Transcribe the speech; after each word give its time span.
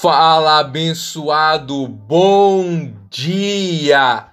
Fala 0.00 0.60
abençoado, 0.60 1.88
bom 1.88 2.92
dia! 3.10 4.26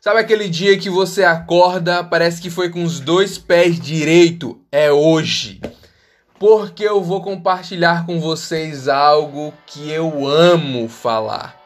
Sabe 0.00 0.20
aquele 0.20 0.48
dia 0.48 0.78
que 0.78 0.88
você 0.88 1.24
acorda, 1.24 2.04
parece 2.04 2.40
que 2.40 2.48
foi 2.48 2.70
com 2.70 2.84
os 2.84 3.00
dois 3.00 3.36
pés 3.36 3.80
direito? 3.80 4.60
É 4.70 4.92
hoje. 4.92 5.60
Porque 6.38 6.84
eu 6.84 7.02
vou 7.02 7.20
compartilhar 7.20 8.06
com 8.06 8.20
vocês 8.20 8.86
algo 8.86 9.52
que 9.66 9.90
eu 9.90 10.24
amo 10.24 10.88
falar. 10.88 11.56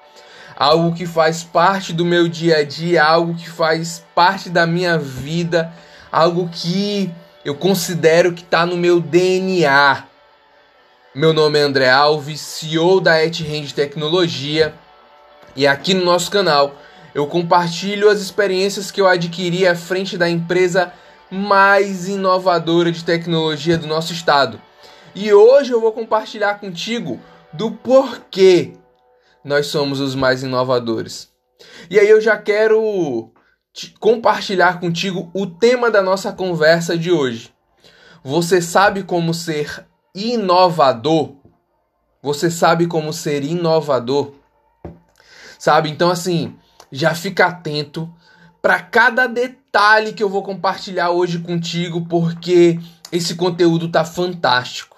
Algo 0.57 0.95
que 0.95 1.05
faz 1.05 1.45
parte 1.45 1.93
do 1.93 2.07
meu 2.07 2.29
dia 2.29 2.57
a 2.61 2.65
dia, 2.65 3.05
algo 3.05 3.35
que 3.35 3.51
faz 3.51 4.03
parte 4.15 4.49
da 4.49 4.67
minha 4.67 4.97
vida, 4.97 5.71
algo 6.11 6.49
que 6.49 7.13
eu 7.45 7.55
considero 7.55 8.33
que 8.33 8.45
está 8.45 8.65
no 8.65 8.79
meu 8.79 8.99
DNA 8.99 10.11
meu 11.15 11.35
nome 11.35 11.59
é 11.59 11.63
André 11.63 11.91
Alves, 11.91 12.41
CEO 12.41 12.99
da 12.99 13.23
EtRand 13.23 13.71
Tecnologia, 13.75 14.75
e 15.55 15.67
aqui 15.67 15.93
no 15.93 16.03
nosso 16.03 16.31
canal 16.31 16.75
eu 17.15 17.27
compartilho 17.27 18.09
as 18.09 18.19
experiências 18.21 18.91
que 18.91 18.99
eu 18.99 19.07
adquiri 19.07 19.67
à 19.67 19.75
frente 19.75 20.17
da 20.17 20.27
empresa 20.27 20.91
mais 21.31 22.09
inovadora 22.09 22.91
de 22.91 23.05
tecnologia 23.05 23.77
do 23.77 23.87
nosso 23.87 24.15
estado. 24.15 24.59
E 25.15 25.31
hoje 25.31 25.71
eu 25.73 25.83
vou 25.83 25.93
compartilhar 25.93 26.59
contigo 26.59 27.21
do 27.53 27.71
porquê 27.71 28.73
nós 29.45 29.67
somos 29.67 30.01
os 30.01 30.15
mais 30.15 30.43
inovadores. 30.43 31.29
E 31.91 31.99
aí 31.99 32.09
eu 32.09 32.23
já 32.23 32.39
quero 32.39 33.31
compartilhar 34.01 34.81
contigo 34.81 35.31
o 35.35 35.47
tema 35.47 35.91
da 35.91 36.01
nossa 36.01 36.33
conversa 36.33 36.97
de 36.97 37.13
hoje. 37.13 37.53
Você 38.25 38.63
sabe 38.63 39.03
como 39.03 39.35
ser 39.35 39.85
inovador. 40.15 41.35
Você 42.23 42.51
sabe 42.51 42.87
como 42.87 43.13
ser 43.13 43.45
inovador? 43.45 44.33
Sabe? 45.59 45.91
Então, 45.91 46.11
assim, 46.11 46.57
já 46.91 47.15
fica 47.15 47.47
atento 47.47 48.13
para 48.61 48.81
cada 48.81 49.27
detalhe 49.27 50.13
que 50.13 50.23
eu 50.23 50.29
vou 50.29 50.43
compartilhar 50.43 51.11
hoje 51.11 51.39
contigo, 51.41 52.07
porque 52.07 52.79
esse 53.11 53.35
conteúdo 53.35 53.89
tá 53.89 54.05
fantástico. 54.05 54.97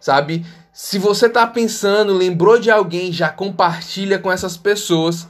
Sabe? 0.00 0.46
Se 0.72 0.98
você 0.98 1.28
tá 1.28 1.46
pensando, 1.46 2.14
lembrou 2.14 2.58
de 2.58 2.70
alguém, 2.70 3.12
já 3.12 3.28
compartilha 3.28 4.18
com 4.18 4.30
essas 4.30 4.56
pessoas, 4.56 5.26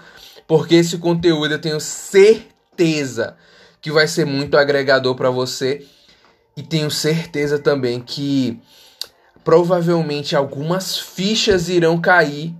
porque 0.46 0.76
esse 0.76 0.98
conteúdo 0.98 1.54
eu 1.54 1.60
tenho 1.60 1.80
certeza 1.80 3.36
que 3.80 3.90
vai 3.90 4.06
ser 4.06 4.24
muito 4.24 4.56
agregador 4.56 5.14
para 5.14 5.30
você 5.30 5.84
e 6.56 6.62
tenho 6.62 6.90
certeza 6.90 7.58
também 7.58 8.00
que 8.00 8.60
provavelmente 9.44 10.36
algumas 10.36 10.98
fichas 10.98 11.68
irão 11.68 12.00
cair 12.00 12.54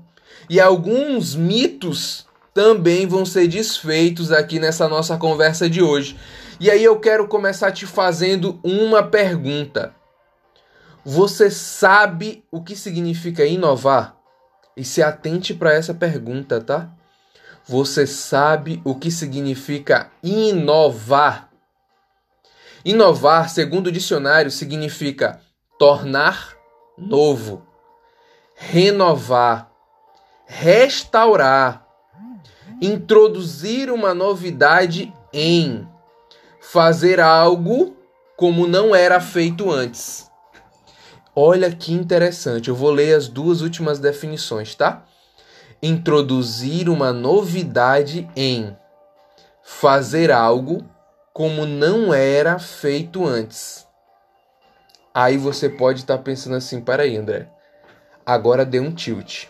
e 0.48 0.60
alguns 0.60 1.34
mitos 1.34 2.26
também 2.52 3.06
vão 3.06 3.24
ser 3.24 3.48
desfeitos 3.48 4.30
aqui 4.30 4.58
nessa 4.58 4.88
nossa 4.88 5.16
conversa 5.16 5.70
de 5.70 5.82
hoje. 5.82 6.16
E 6.60 6.70
aí 6.70 6.84
eu 6.84 6.98
quero 7.00 7.26
começar 7.26 7.72
te 7.72 7.86
fazendo 7.86 8.60
uma 8.62 9.02
pergunta. 9.02 9.94
Você 11.04 11.50
sabe 11.50 12.44
o 12.50 12.62
que 12.62 12.76
significa 12.76 13.44
inovar? 13.44 14.16
E 14.76 14.84
se 14.84 15.02
atente 15.02 15.54
para 15.54 15.72
essa 15.72 15.92
pergunta, 15.92 16.60
tá? 16.60 16.90
Você 17.66 18.06
sabe 18.06 18.80
o 18.84 18.94
que 18.94 19.10
significa 19.10 20.10
inovar? 20.22 21.50
Inovar, 22.84 23.48
segundo 23.48 23.88
o 23.88 23.92
dicionário, 23.92 24.50
significa 24.50 25.40
tornar 25.78 26.61
novo, 26.96 27.62
renovar, 28.54 29.70
restaurar, 30.46 31.86
introduzir 32.80 33.90
uma 33.90 34.14
novidade 34.14 35.12
em 35.32 35.88
fazer 36.60 37.20
algo 37.20 37.96
como 38.36 38.66
não 38.66 38.94
era 38.94 39.20
feito 39.20 39.70
antes. 39.70 40.30
Olha 41.34 41.70
que 41.70 41.92
interessante, 41.92 42.68
eu 42.68 42.74
vou 42.74 42.90
ler 42.90 43.14
as 43.14 43.28
duas 43.28 43.62
últimas 43.62 43.98
definições, 43.98 44.74
tá? 44.74 45.04
Introduzir 45.82 46.88
uma 46.88 47.12
novidade 47.12 48.28
em 48.36 48.76
fazer 49.62 50.30
algo 50.30 50.84
como 51.32 51.64
não 51.64 52.12
era 52.12 52.58
feito 52.58 53.26
antes. 53.26 53.86
Aí 55.14 55.36
você 55.36 55.68
pode 55.68 56.00
estar 56.00 56.16
tá 56.16 56.22
pensando 56.22 56.56
assim: 56.56 56.80
peraí, 56.80 57.16
André, 57.16 57.48
agora 58.24 58.64
deu 58.64 58.82
um 58.82 58.94
tilt. 58.94 59.46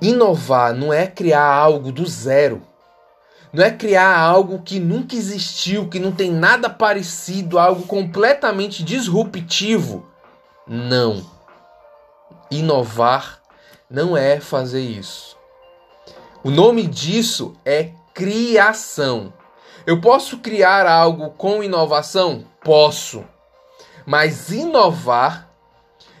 Inovar 0.00 0.74
não 0.74 0.92
é 0.92 1.06
criar 1.06 1.44
algo 1.44 1.92
do 1.92 2.06
zero. 2.06 2.62
Não 3.52 3.64
é 3.64 3.70
criar 3.70 4.18
algo 4.18 4.60
que 4.62 4.78
nunca 4.78 5.16
existiu, 5.16 5.88
que 5.88 5.98
não 5.98 6.12
tem 6.12 6.30
nada 6.30 6.68
parecido, 6.68 7.58
algo 7.58 7.86
completamente 7.86 8.82
disruptivo. 8.82 10.06
Não. 10.66 11.24
Inovar 12.50 13.40
não 13.90 14.14
é 14.14 14.38
fazer 14.38 14.82
isso. 14.82 15.36
O 16.44 16.50
nome 16.50 16.86
disso 16.86 17.56
é 17.64 17.90
criação. 18.12 19.32
Eu 19.86 20.00
posso 20.00 20.38
criar 20.38 20.86
algo 20.86 21.30
com 21.30 21.62
inovação? 21.62 22.44
Posso. 22.62 23.24
Mas 24.08 24.48
inovar 24.48 25.50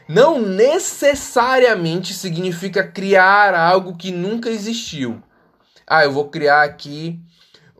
não 0.06 0.38
necessariamente 0.42 2.12
significa 2.12 2.86
criar 2.86 3.54
algo 3.54 3.96
que 3.96 4.10
nunca 4.10 4.50
existiu. 4.50 5.22
Ah, 5.86 6.04
eu 6.04 6.12
vou 6.12 6.28
criar 6.28 6.64
aqui 6.64 7.18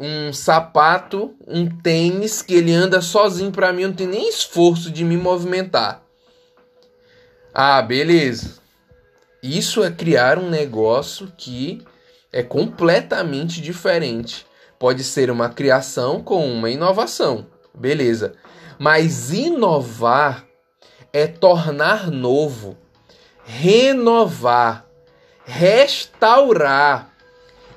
um 0.00 0.32
sapato, 0.32 1.36
um 1.46 1.68
tênis 1.68 2.40
que 2.40 2.54
ele 2.54 2.72
anda 2.72 3.02
sozinho 3.02 3.52
para 3.52 3.70
mim, 3.70 3.82
não 3.82 3.92
tem 3.92 4.06
nem 4.06 4.30
esforço 4.30 4.90
de 4.90 5.04
me 5.04 5.18
movimentar. 5.18 6.02
Ah, 7.52 7.82
beleza. 7.82 8.54
Isso 9.42 9.84
é 9.84 9.90
criar 9.90 10.38
um 10.38 10.48
negócio 10.48 11.30
que 11.36 11.84
é 12.32 12.42
completamente 12.42 13.60
diferente. 13.60 14.46
Pode 14.78 15.04
ser 15.04 15.30
uma 15.30 15.50
criação 15.50 16.22
com 16.22 16.50
uma 16.50 16.70
inovação. 16.70 17.46
Beleza. 17.74 18.32
Mas 18.78 19.32
inovar 19.32 20.44
é 21.12 21.26
tornar 21.26 22.10
novo, 22.10 22.76
renovar, 23.44 24.86
restaurar, 25.44 27.12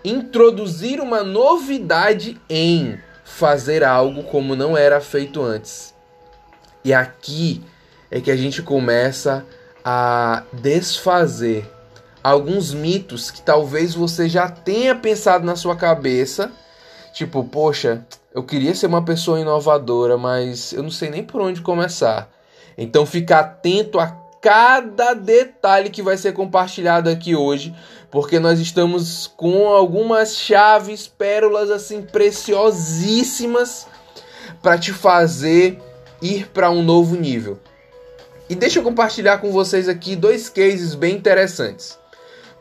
introduzir 0.03 0.99
uma 0.99 1.23
novidade 1.23 2.39
em 2.49 2.99
fazer 3.23 3.83
algo 3.83 4.23
como 4.23 4.55
não 4.55 4.77
era 4.77 4.99
feito 4.99 5.41
antes. 5.41 5.93
E 6.83 6.93
aqui 6.93 7.63
é 8.09 8.19
que 8.19 8.29
a 8.29 8.35
gente 8.35 8.61
começa 8.61 9.45
a 9.83 10.43
desfazer 10.53 11.67
alguns 12.23 12.73
mitos 12.73 13.31
que 13.31 13.41
talvez 13.41 13.95
você 13.95 14.29
já 14.29 14.47
tenha 14.49 14.93
pensado 14.93 15.45
na 15.45 15.55
sua 15.55 15.75
cabeça, 15.75 16.51
tipo, 17.13 17.43
poxa, 17.43 18.05
eu 18.33 18.43
queria 18.43 18.73
ser 18.73 18.87
uma 18.87 19.03
pessoa 19.03 19.39
inovadora, 19.39 20.17
mas 20.17 20.71
eu 20.71 20.81
não 20.81 20.89
sei 20.89 21.09
nem 21.09 21.23
por 21.23 21.41
onde 21.41 21.61
começar. 21.61 22.29
Então 22.77 23.05
fica 23.05 23.39
atento 23.39 23.99
a 23.99 24.07
cada 24.41 25.13
detalhe 25.13 25.89
que 25.89 26.01
vai 26.01 26.17
ser 26.17 26.33
compartilhado 26.33 27.09
aqui 27.09 27.35
hoje, 27.35 27.75
porque 28.09 28.39
nós 28.39 28.59
estamos 28.59 29.27
com 29.27 29.67
algumas 29.67 30.37
chaves, 30.37 31.07
pérolas 31.07 31.69
assim 31.69 32.01
preciosíssimas 32.01 33.85
para 34.61 34.77
te 34.77 34.93
fazer 34.93 35.79
ir 36.21 36.47
para 36.47 36.71
um 36.71 36.81
novo 36.81 37.15
nível. 37.15 37.59
E 38.49 38.55
deixa 38.55 38.79
eu 38.79 38.83
compartilhar 38.83 39.37
com 39.39 39.51
vocês 39.51 39.87
aqui 39.87 40.15
dois 40.15 40.49
cases 40.49 40.95
bem 40.95 41.15
interessantes. 41.15 41.97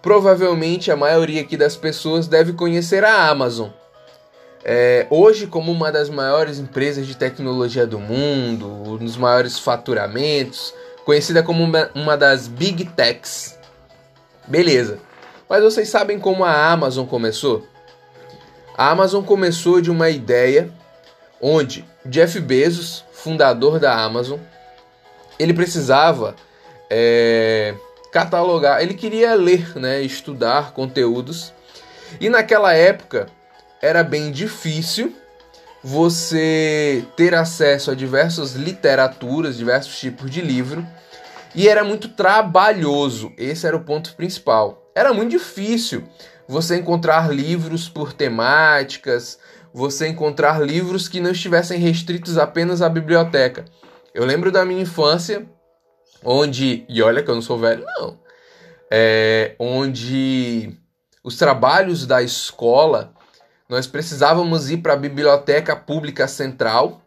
Provavelmente 0.02 0.90
a 0.90 0.96
maioria 0.96 1.40
aqui 1.42 1.56
das 1.56 1.76
pessoas 1.76 2.26
deve 2.26 2.52
conhecer 2.52 3.04
a 3.04 3.28
Amazon. 3.28 3.70
É, 4.62 5.06
hoje, 5.08 5.46
como 5.46 5.72
uma 5.72 5.90
das 5.90 6.10
maiores 6.10 6.58
empresas 6.58 7.06
de 7.06 7.16
tecnologia 7.16 7.86
do 7.86 7.98
mundo, 7.98 8.66
um 8.66 8.96
dos 8.98 9.16
maiores 9.16 9.58
faturamentos, 9.58 10.74
conhecida 11.04 11.42
como 11.42 11.64
uma, 11.64 11.90
uma 11.94 12.16
das 12.16 12.46
Big 12.46 12.84
Techs. 12.84 13.58
Beleza. 14.46 14.98
Mas 15.48 15.62
vocês 15.62 15.88
sabem 15.88 16.18
como 16.18 16.44
a 16.44 16.70
Amazon 16.70 17.06
começou? 17.06 17.66
A 18.76 18.90
Amazon 18.90 19.24
começou 19.24 19.80
de 19.80 19.90
uma 19.90 20.10
ideia 20.10 20.70
onde 21.40 21.84
Jeff 22.04 22.38
Bezos, 22.40 23.04
fundador 23.12 23.78
da 23.78 23.94
Amazon, 23.94 24.38
ele 25.38 25.54
precisava 25.54 26.34
é, 26.88 27.74
catalogar, 28.12 28.82
ele 28.82 28.94
queria 28.94 29.34
ler, 29.34 29.76
né, 29.76 30.02
estudar 30.02 30.72
conteúdos. 30.72 31.52
E 32.20 32.28
naquela 32.28 32.74
época 32.74 33.26
era 33.80 34.04
bem 34.04 34.30
difícil 34.30 35.14
você 35.82 37.04
ter 37.16 37.34
acesso 37.34 37.90
a 37.90 37.94
diversas 37.94 38.54
literaturas, 38.54 39.56
diversos 39.56 39.98
tipos 39.98 40.30
de 40.30 40.42
livro, 40.42 40.86
e 41.54 41.68
era 41.68 41.82
muito 41.82 42.08
trabalhoso. 42.08 43.32
Esse 43.38 43.66
era 43.66 43.76
o 43.76 43.84
ponto 43.84 44.14
principal. 44.14 44.90
era 44.94 45.14
muito 45.14 45.30
difícil 45.30 46.04
você 46.46 46.76
encontrar 46.76 47.32
livros 47.32 47.88
por 47.88 48.12
temáticas, 48.12 49.38
você 49.72 50.08
encontrar 50.08 50.60
livros 50.60 51.08
que 51.08 51.20
não 51.20 51.30
estivessem 51.30 51.78
restritos 51.78 52.36
apenas 52.36 52.82
à 52.82 52.88
biblioteca. 52.88 53.64
Eu 54.12 54.26
lembro 54.26 54.50
da 54.50 54.64
minha 54.64 54.82
infância, 54.82 55.46
onde, 56.24 56.84
e 56.88 57.00
olha 57.00 57.22
que 57.22 57.30
eu 57.30 57.36
não 57.36 57.42
sou 57.42 57.56
velho, 57.56 57.84
não, 57.98 58.18
é, 58.90 59.54
onde 59.58 60.76
os 61.22 61.36
trabalhos 61.36 62.04
da 62.04 62.20
escola 62.20 63.14
nós 63.70 63.86
precisávamos 63.86 64.68
ir 64.68 64.78
para 64.78 64.94
a 64.94 64.96
biblioteca 64.96 65.76
pública 65.76 66.26
central, 66.26 67.00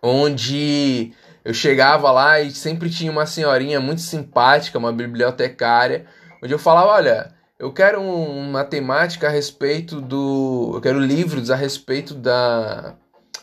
onde 0.00 1.12
eu 1.44 1.52
chegava 1.52 2.12
lá 2.12 2.40
e 2.40 2.52
sempre 2.52 2.88
tinha 2.88 3.10
uma 3.10 3.26
senhorinha 3.26 3.80
muito 3.80 4.00
simpática, 4.00 4.78
uma 4.78 4.92
bibliotecária, 4.92 6.06
onde 6.40 6.54
eu 6.54 6.60
falava, 6.60 6.92
olha, 6.92 7.34
eu 7.58 7.72
quero 7.72 8.00
uma 8.00 8.64
temática 8.64 9.26
a 9.26 9.30
respeito 9.30 10.00
do, 10.00 10.70
eu 10.74 10.80
quero 10.80 11.00
livros 11.00 11.50
a 11.50 11.56
respeito 11.56 12.14
da 12.14 12.94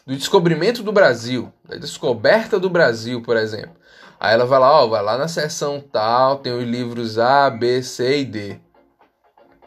do 0.06 0.16
descobrimento 0.16 0.84
do 0.84 0.92
Brasil, 0.92 1.52
da 1.68 1.76
descoberta 1.78 2.60
do 2.60 2.70
Brasil, 2.70 3.22
por 3.24 3.36
exemplo. 3.36 3.76
Aí 4.20 4.36
ela 4.36 4.46
vai 4.46 4.60
lá, 4.60 4.84
ó, 4.84 4.88
vai 4.88 5.02
lá 5.02 5.18
na 5.18 5.28
seção 5.28 5.82
tal, 5.82 6.38
tem 6.38 6.54
os 6.54 6.64
livros 6.64 7.18
A, 7.18 7.50
B, 7.50 7.82
C 7.82 8.20
e 8.20 8.26
D. 8.26 8.60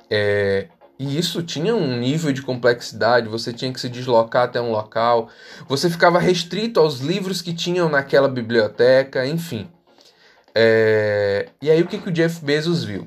É, 0.08 0.68
e 0.98 1.16
isso 1.16 1.42
tinha 1.42 1.76
um 1.76 1.96
nível 1.96 2.32
de 2.32 2.42
complexidade, 2.42 3.28
você 3.28 3.52
tinha 3.52 3.72
que 3.72 3.80
se 3.80 3.88
deslocar 3.88 4.44
até 4.44 4.60
um 4.60 4.72
local, 4.72 5.28
você 5.68 5.88
ficava 5.88 6.18
restrito 6.18 6.80
aos 6.80 6.98
livros 6.98 7.40
que 7.40 7.54
tinham 7.54 7.88
naquela 7.88 8.28
biblioteca, 8.28 9.24
enfim. 9.24 9.70
É... 10.52 11.50
E 11.62 11.70
aí 11.70 11.80
o 11.80 11.86
que, 11.86 11.98
que 11.98 12.08
o 12.08 12.12
Jeff 12.12 12.44
Bezos 12.44 12.82
viu? 12.82 13.06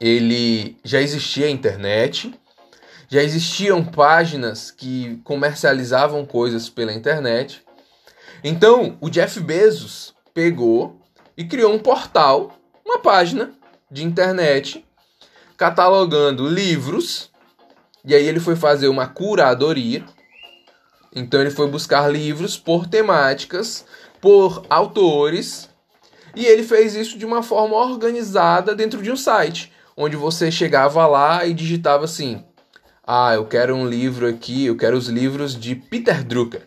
Ele 0.00 0.78
já 0.82 1.00
existia 1.00 1.46
a 1.46 1.50
internet, 1.50 2.32
já 3.06 3.22
existiam 3.22 3.84
páginas 3.84 4.70
que 4.70 5.20
comercializavam 5.24 6.24
coisas 6.24 6.70
pela 6.70 6.92
internet. 6.92 7.62
Então 8.42 8.96
o 8.98 9.10
Jeff 9.10 9.38
Bezos 9.40 10.14
pegou 10.32 10.98
e 11.36 11.44
criou 11.44 11.74
um 11.74 11.78
portal, 11.78 12.58
uma 12.82 12.98
página 12.98 13.52
de 13.90 14.04
internet 14.04 14.87
catalogando 15.58 16.48
livros. 16.48 17.30
E 18.04 18.14
aí 18.14 18.26
ele 18.26 18.40
foi 18.40 18.56
fazer 18.56 18.88
uma 18.88 19.08
curadoria. 19.08 20.04
Então 21.14 21.40
ele 21.40 21.50
foi 21.50 21.68
buscar 21.68 22.08
livros 22.08 22.56
por 22.56 22.86
temáticas, 22.86 23.84
por 24.20 24.64
autores, 24.70 25.68
e 26.34 26.46
ele 26.46 26.62
fez 26.62 26.94
isso 26.94 27.18
de 27.18 27.26
uma 27.26 27.42
forma 27.42 27.74
organizada 27.76 28.74
dentro 28.74 29.02
de 29.02 29.10
um 29.10 29.16
site, 29.16 29.72
onde 29.96 30.16
você 30.16 30.50
chegava 30.50 31.06
lá 31.06 31.44
e 31.44 31.52
digitava 31.52 32.04
assim: 32.04 32.44
"Ah, 33.04 33.34
eu 33.34 33.44
quero 33.46 33.74
um 33.74 33.88
livro 33.88 34.28
aqui, 34.28 34.66
eu 34.66 34.76
quero 34.76 34.96
os 34.96 35.08
livros 35.08 35.58
de 35.58 35.74
Peter 35.74 36.22
Drucker". 36.22 36.62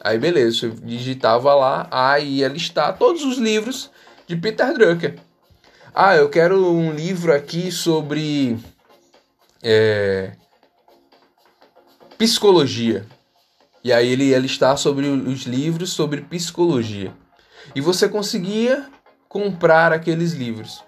Aí 0.00 0.18
beleza, 0.18 0.56
você 0.56 0.70
digitava 0.82 1.54
lá, 1.54 1.86
aí 1.90 2.38
ia 2.38 2.48
listar 2.48 2.96
todos 2.96 3.24
os 3.24 3.38
livros 3.38 3.90
de 4.26 4.36
Peter 4.36 4.72
Drucker. 4.72 5.16
Ah, 5.98 6.14
eu 6.14 6.28
quero 6.28 6.70
um 6.74 6.92
livro 6.92 7.32
aqui 7.32 7.72
sobre 7.72 8.58
é, 9.62 10.32
psicologia. 12.18 13.06
E 13.82 13.90
aí 13.90 14.06
ele 14.12 14.24
ia 14.24 14.38
listar 14.38 14.76
sobre 14.76 15.06
os 15.06 15.44
livros 15.44 15.94
sobre 15.94 16.20
psicologia. 16.20 17.14
E 17.74 17.80
você 17.80 18.10
conseguia 18.10 18.84
comprar 19.26 19.90
aqueles 19.90 20.34
livros. 20.34 20.84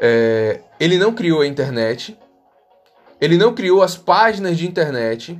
É, 0.00 0.60
ele 0.80 0.98
não 0.98 1.14
criou 1.14 1.42
a 1.42 1.46
internet. 1.46 2.18
Ele 3.20 3.36
não 3.36 3.54
criou 3.54 3.80
as 3.80 3.96
páginas 3.96 4.58
de 4.58 4.66
internet. 4.66 5.38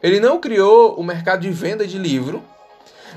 Ele 0.00 0.20
não 0.20 0.38
criou 0.38 0.94
o 0.94 1.02
mercado 1.02 1.40
de 1.40 1.50
venda 1.50 1.84
de 1.84 1.98
livro. 1.98 2.44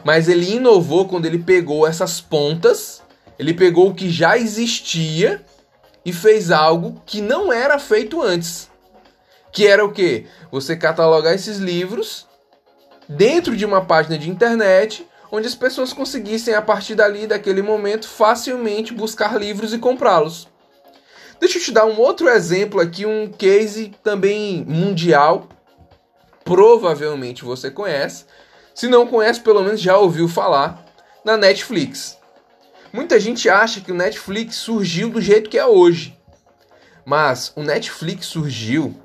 Mas 0.04 0.28
ele 0.28 0.56
inovou 0.56 1.08
quando 1.08 1.28
ele 1.28 1.38
pegou 1.38 1.86
essas 1.86 2.20
pontas 2.20 3.03
ele 3.38 3.54
pegou 3.54 3.90
o 3.90 3.94
que 3.94 4.10
já 4.10 4.38
existia 4.38 5.44
e 6.06 6.12
fez 6.12 6.52
algo 6.52 7.02
que 7.06 7.22
não 7.22 7.52
era 7.52 7.80
feito 7.80 8.22
antes. 8.22 8.70
Que 9.52 9.68
era 9.68 9.84
o 9.84 9.92
quê? 9.92 10.26
Você 10.52 10.76
catalogar 10.76 11.34
esses 11.34 11.58
livros 11.58 12.28
dentro 13.08 13.56
de 13.56 13.66
uma 13.66 13.86
página 13.86 14.18
de 14.18 14.30
internet 14.30 15.08
onde 15.32 15.48
as 15.48 15.56
pessoas 15.56 15.92
conseguissem 15.92 16.54
a 16.54 16.62
partir 16.62 16.94
dali 16.94 17.26
daquele 17.26 17.62
momento 17.62 18.08
facilmente 18.08 18.94
buscar 18.94 19.36
livros 19.40 19.74
e 19.74 19.80
comprá-los. 19.80 20.48
Deixa 21.40 21.58
eu 21.58 21.62
te 21.64 21.72
dar 21.72 21.86
um 21.86 22.00
outro 22.00 22.30
exemplo 22.30 22.80
aqui, 22.80 23.06
um 23.06 23.28
case 23.28 23.92
também 24.04 24.64
mundial. 24.68 25.50
Provavelmente 26.44 27.44
você 27.44 27.72
conhece. 27.72 28.26
Se 28.76 28.88
não 28.88 29.08
conhece, 29.08 29.42
pelo 29.42 29.64
menos 29.64 29.82
já 29.82 29.98
ouviu 29.98 30.28
falar 30.28 30.86
na 31.26 31.36
Netflix. 31.36 32.18
Muita 32.94 33.20
gente 33.20 33.50
acha 33.50 33.82
que 33.82 33.92
o 33.92 33.96
Netflix 33.96 34.58
surgiu 34.58 35.10
do 35.10 35.20
jeito 35.20 35.50
que 35.50 35.58
é 35.58 35.66
hoje. 35.66 36.16
Mas 37.04 37.52
o 37.56 37.64
Netflix 37.64 38.28
surgiu 38.28 38.96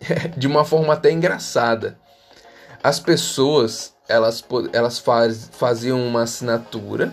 de 0.34 0.46
uma 0.46 0.64
forma 0.64 0.94
até 0.94 1.10
engraçada. 1.10 1.98
As 2.82 2.98
pessoas, 2.98 3.94
elas, 4.08 4.42
elas 4.72 4.98
faz, 4.98 5.50
faziam 5.52 6.00
uma 6.06 6.22
assinatura 6.22 7.12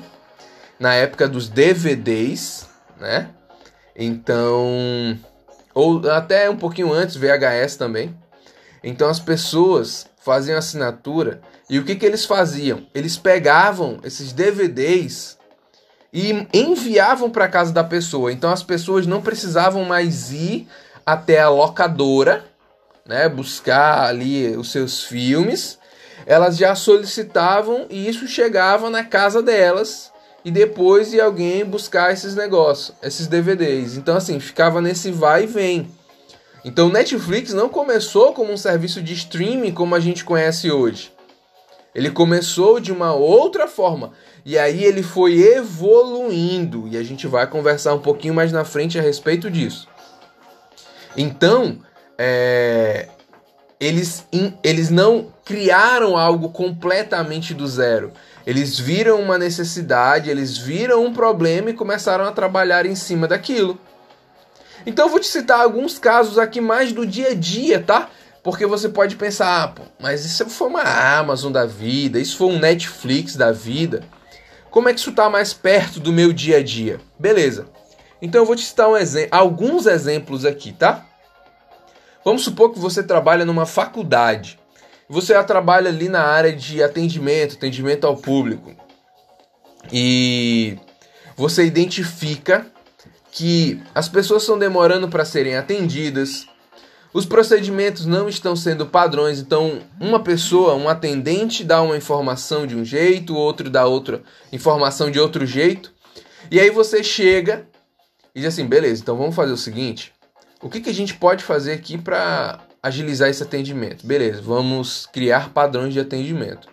na 0.80 0.94
época 0.94 1.28
dos 1.28 1.50
DVDs, 1.50 2.66
né? 2.98 3.30
Então, 3.94 5.20
ou 5.74 6.10
até 6.10 6.50
um 6.50 6.58
pouquinho 6.58 6.94
antes, 6.94 7.18
VHS 7.18 7.76
também. 7.76 8.18
Então 8.82 9.10
as 9.10 9.20
pessoas 9.20 10.08
faziam 10.18 10.58
assinatura 10.58 11.42
e 11.70 11.78
o 11.78 11.84
que, 11.84 11.96
que 11.96 12.06
eles 12.06 12.26
faziam? 12.26 12.88
Eles 12.94 13.18
pegavam 13.18 14.00
esses 14.04 14.32
DVDs 14.32 15.38
e 16.14 16.48
enviavam 16.54 17.30
para 17.30 17.48
casa 17.48 17.74
da 17.74 17.84
pessoa. 17.84 18.32
Então 18.32 18.52
as 18.52 18.62
pessoas 18.62 19.08
não 19.08 19.22
precisavam 19.22 19.84
mais 19.84 20.32
ir 20.32 20.68
até 21.04 21.42
a 21.42 21.50
locadora, 21.50 22.46
né, 23.06 23.28
buscar 23.28 24.04
ali 24.06 24.56
os 24.56 24.72
seus 24.72 25.04
filmes. 25.04 25.80
Elas 26.26 26.56
já 26.56 26.76
solicitavam 26.76 27.88
e 27.90 28.08
isso 28.08 28.28
chegava 28.28 28.90
na 28.90 29.04
casa 29.04 29.42
delas 29.42 30.12
e 30.46 30.52
depois 30.52 31.14
ia 31.14 31.26
alguém 31.26 31.66
buscar 31.66 32.14
esses 32.14 32.36
negócios, 32.36 32.96
esses 33.02 33.26
DVDs. 33.26 33.98
Então 33.98 34.16
assim, 34.16 34.40
ficava 34.40 34.80
nesse 34.80 35.12
vai 35.12 35.44
e 35.44 35.48
vem. 35.48 35.90
Então 36.64 36.90
Netflix 36.90 37.54
não 37.54 37.68
começou 37.68 38.34
como 38.34 38.54
um 38.54 38.58
serviço 38.58 39.02
de 39.02 39.14
streaming 39.14 39.74
como 39.74 39.96
a 39.96 40.00
gente 40.00 40.24
conhece 40.24 40.72
hoje. 40.72 41.12
Ele 41.94 42.10
começou 42.10 42.80
de 42.80 42.92
uma 42.92 43.14
outra 43.14 43.68
forma. 43.68 44.12
E 44.46 44.58
aí 44.58 44.84
ele 44.84 45.04
foi 45.04 45.40
evoluindo. 45.40 46.88
E 46.88 46.98
a 46.98 47.04
gente 47.04 47.28
vai 47.28 47.46
conversar 47.48 47.94
um 47.94 48.00
pouquinho 48.00 48.34
mais 48.34 48.52
na 48.52 48.66
frente 48.66 48.98
a 48.98 49.02
respeito 49.02 49.50
disso. 49.50 49.88
Então, 51.16 51.80
é, 52.18 53.08
eles, 53.80 54.26
eles 54.64 54.90
não 54.90 55.32
criaram 55.46 56.18
algo 56.18 56.50
completamente 56.50 57.54
do 57.54 57.68
zero. 57.68 58.12
Eles 58.46 58.78
viram 58.80 59.22
uma 59.22 59.38
necessidade, 59.38 60.30
eles 60.30 60.58
viram 60.58 61.06
um 61.06 61.14
problema 61.14 61.70
e 61.70 61.74
começaram 61.74 62.26
a 62.26 62.32
trabalhar 62.32 62.86
em 62.86 62.96
cima 62.96 63.28
daquilo. 63.28 63.78
Então 64.86 65.06
eu 65.06 65.10
vou 65.10 65.20
te 65.20 65.28
citar 65.28 65.62
alguns 65.62 65.98
casos 65.98 66.38
aqui 66.38 66.60
mais 66.60 66.92
do 66.92 67.06
dia 67.06 67.30
a 67.30 67.34
dia, 67.34 67.82
tá? 67.82 68.10
Porque 68.44 68.66
você 68.66 68.90
pode 68.90 69.16
pensar, 69.16 69.64
ah, 69.64 69.68
pô, 69.70 69.84
mas 70.00 70.26
isso 70.26 70.50
foi 70.50 70.68
uma 70.68 70.84
Amazon 70.84 71.52
da 71.52 71.66
vida, 71.66 72.20
isso 72.20 72.36
foi 72.38 72.48
um 72.48 72.60
Netflix 72.60 73.38
da 73.38 73.54
vida. 73.54 74.04
Como 74.70 74.90
é 74.90 74.94
que 74.94 75.00
isso 75.00 75.12
está 75.12 75.30
mais 75.30 75.54
perto 75.54 76.00
do 76.00 76.12
meu 76.12 76.34
dia 76.34 76.58
a 76.58 76.64
dia? 76.64 77.00
Beleza. 77.18 77.68
Então 78.22 78.42
eu 78.42 78.46
vou 78.46 78.56
te 78.56 78.64
citar 78.64 78.90
um 78.90 78.96
alguns 79.32 79.86
exemplos 79.86 80.44
aqui, 80.44 80.74
tá? 80.74 81.06
Vamos 82.26 82.44
supor 82.44 82.74
que 82.74 82.80
você 82.80 83.02
trabalha 83.02 83.46
numa 83.46 83.66
faculdade. 83.66 84.60
Você 85.10 85.42
trabalha 85.44 85.90
ali 85.90 86.10
na 86.10 86.24
área 86.24 86.54
de 86.54 86.82
atendimento, 86.82 87.56
atendimento 87.56 88.08
ao 88.08 88.18
público. 88.18 88.74
E 89.92 90.78
você 91.36 91.66
identifica 91.66 92.66
que 93.32 93.82
as 93.94 94.08
pessoas 94.08 94.44
estão 94.44 94.58
demorando 94.58 95.10
para 95.10 95.26
serem 95.26 95.56
atendidas, 95.56 96.46
os 97.14 97.26
procedimentos 97.26 98.06
não 98.06 98.28
estão 98.28 98.56
sendo 98.56 98.86
padrões, 98.86 99.40
então 99.40 99.82
uma 100.00 100.20
pessoa, 100.20 100.76
um 100.76 100.90
atendente 100.90 101.64
dá 101.64 101.82
uma 101.82 101.96
informação 101.96 102.66
de 102.66 102.76
um 102.76 102.84
jeito, 102.84 103.36
outro 103.36 103.70
dá 103.70 103.86
outra 103.86 104.24
informação 104.52 105.12
de 105.12 105.20
outro 105.20 105.46
jeito. 105.46 105.94
E 106.50 106.60
aí 106.60 106.70
você 106.70 107.04
chega 107.04 107.68
e 108.34 108.40
diz 108.40 108.54
assim, 108.54 108.66
beleza, 108.66 109.02
então 109.02 109.16
vamos 109.16 109.36
fazer 109.36 109.52
o 109.52 109.58
seguinte, 109.58 110.12
o 110.62 110.70
que, 110.70 110.82
que 110.82 110.90
a 110.90 110.94
gente 110.94 111.14
pode 111.14 111.44
fazer 111.44 111.74
aqui 111.74 111.98
para 111.98 112.62
agilizar 112.82 113.30
esse 113.30 113.44
atendimento? 113.44 114.06
Beleza, 114.06 114.42
vamos 114.42 115.06
criar 115.06 115.50
padrões 115.50 115.94
de 115.94 116.00
atendimento. 116.00 116.68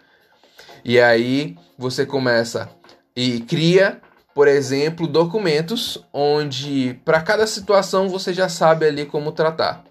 E 0.82 0.98
aí 0.98 1.56
você 1.76 2.06
começa 2.06 2.70
e 3.14 3.40
cria 3.40 4.00
por 4.34 4.48
exemplo, 4.48 5.06
documentos 5.06 5.98
onde 6.12 6.94
para 7.04 7.20
cada 7.20 7.46
situação 7.46 8.08
você 8.08 8.32
já 8.32 8.48
sabe 8.48 8.86
ali 8.86 9.04
como 9.04 9.32
tratar. 9.32 9.84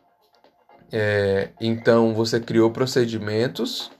É, 0.91 1.49
então 1.61 2.13
você 2.13 2.39
criou 2.39 2.71
procedimentos 2.71 3.91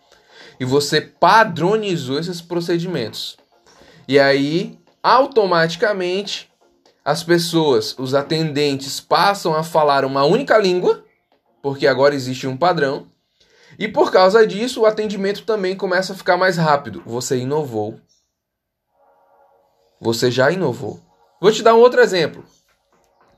e 0.60 0.66
você 0.66 1.00
padronizou 1.00 2.20
esses 2.20 2.42
procedimentos. 2.42 3.38
E 4.08 4.20
aí, 4.20 4.80
automaticamente, 5.04 6.52
as 7.06 7.24
pessoas, 7.24 7.96
os 7.98 8.14
atendentes, 8.14 9.00
passam 9.00 9.54
a 9.54 9.64
falar 9.64 10.04
uma 10.04 10.24
única 10.24 10.58
língua, 10.58 11.04
porque 11.62 11.88
agora 11.88 12.16
existe 12.16 12.48
um 12.48 12.58
padrão. 12.58 13.08
E 13.78 13.88
por 13.88 14.12
causa 14.12 14.46
disso, 14.46 14.82
o 14.82 14.86
atendimento 14.86 15.44
também 15.44 15.76
começa 15.76 16.14
a 16.14 16.16
ficar 16.16 16.38
mais 16.38 16.58
rápido. 16.58 17.04
Você 17.06 17.38
inovou 17.38 18.00
você 20.00 20.32
já 20.32 20.50
inovou. 20.50 21.00
Vou 21.42 21.52
te 21.52 21.62
dar 21.62 21.76
um 21.76 21.80
outro 21.80 22.00
exemplo. 22.00 22.46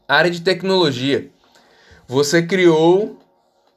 área 0.08 0.29
de 0.29 0.41
tecnologia. 0.41 1.31
Você 2.08 2.43
criou 2.43 3.17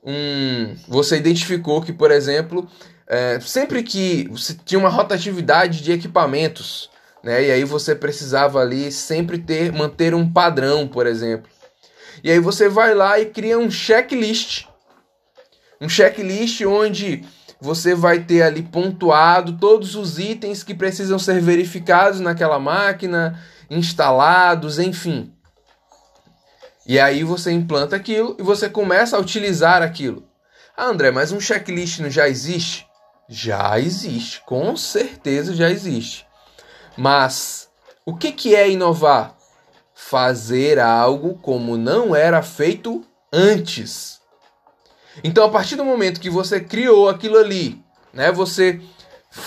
um. 0.05 0.75
Você 0.89 1.17
identificou 1.17 1.81
que, 1.81 1.93
por 1.93 2.11
exemplo, 2.11 2.69
é, 3.07 3.41
sempre 3.41 3.83
que 3.83 4.29
você 4.31 4.55
tinha 4.65 4.79
uma 4.79 4.89
rotatividade 4.89 5.83
de 5.83 5.93
equipamentos, 5.93 6.91
né? 7.23 7.45
E 7.45 7.51
aí 7.51 7.65
você 7.65 7.95
precisava 7.95 8.61
ali 8.61 8.93
sempre 8.93 9.39
ter 9.39 9.73
manter 9.73 10.15
um 10.15 10.31
padrão, 10.31 10.87
por 10.87 11.07
exemplo. 11.07 11.51
E 12.23 12.31
aí 12.31 12.39
você 12.39 12.69
vai 12.69 12.95
lá 12.95 13.19
e 13.19 13.27
cria 13.27 13.59
um 13.59 13.71
checklist. 13.71 14.67
Um 15.81 15.89
checklist 15.89 16.63
onde 16.63 17.25
você 17.61 17.95
vai 17.95 18.21
ter 18.21 18.43
ali 18.43 18.63
pontuado 18.63 19.59
todos 19.59 19.97
os 19.97 20.19
itens 20.19 20.63
que 20.63 20.75
precisam 20.75 21.19
ser 21.19 21.41
verificados 21.41 22.21
naquela 22.21 22.59
máquina, 22.59 23.39
instalados, 23.71 24.79
enfim. 24.79 25.34
E 26.87 27.01
aí 27.01 27.25
você 27.25 27.51
implanta 27.51 27.97
aquilo 27.97 28.37
e 28.39 28.43
você 28.43 28.69
começa 28.69 29.17
a 29.17 29.21
utilizar 29.21 29.83
aquilo. 29.83 30.29
Ah, 30.77 30.87
André, 30.87 31.11
mas 31.11 31.33
um 31.33 31.41
checklist 31.41 32.01
não 32.01 32.11
já 32.11 32.29
existe? 32.29 32.87
Já 33.29 33.79
existe, 33.79 34.43
com 34.45 34.77
certeza 34.77 35.55
já 35.55 35.71
existe. 35.71 36.27
Mas 36.97 37.71
o 38.05 38.15
que, 38.15 38.33
que 38.33 38.55
é 38.55 38.71
inovar? 38.71 39.35
Fazer 39.95 40.79
algo 40.79 41.39
como 41.39 41.77
não 41.77 42.15
era 42.15 42.43
feito 42.43 43.05
antes. 43.33 44.21
Então, 45.23 45.45
a 45.45 45.49
partir 45.49 45.77
do 45.77 45.85
momento 45.85 46.21
que 46.21 46.29
você 46.29 46.61
criou 46.61 47.09
aquilo 47.09 47.39
ali, 47.39 47.83
né, 48.13 48.31
você 48.31 48.81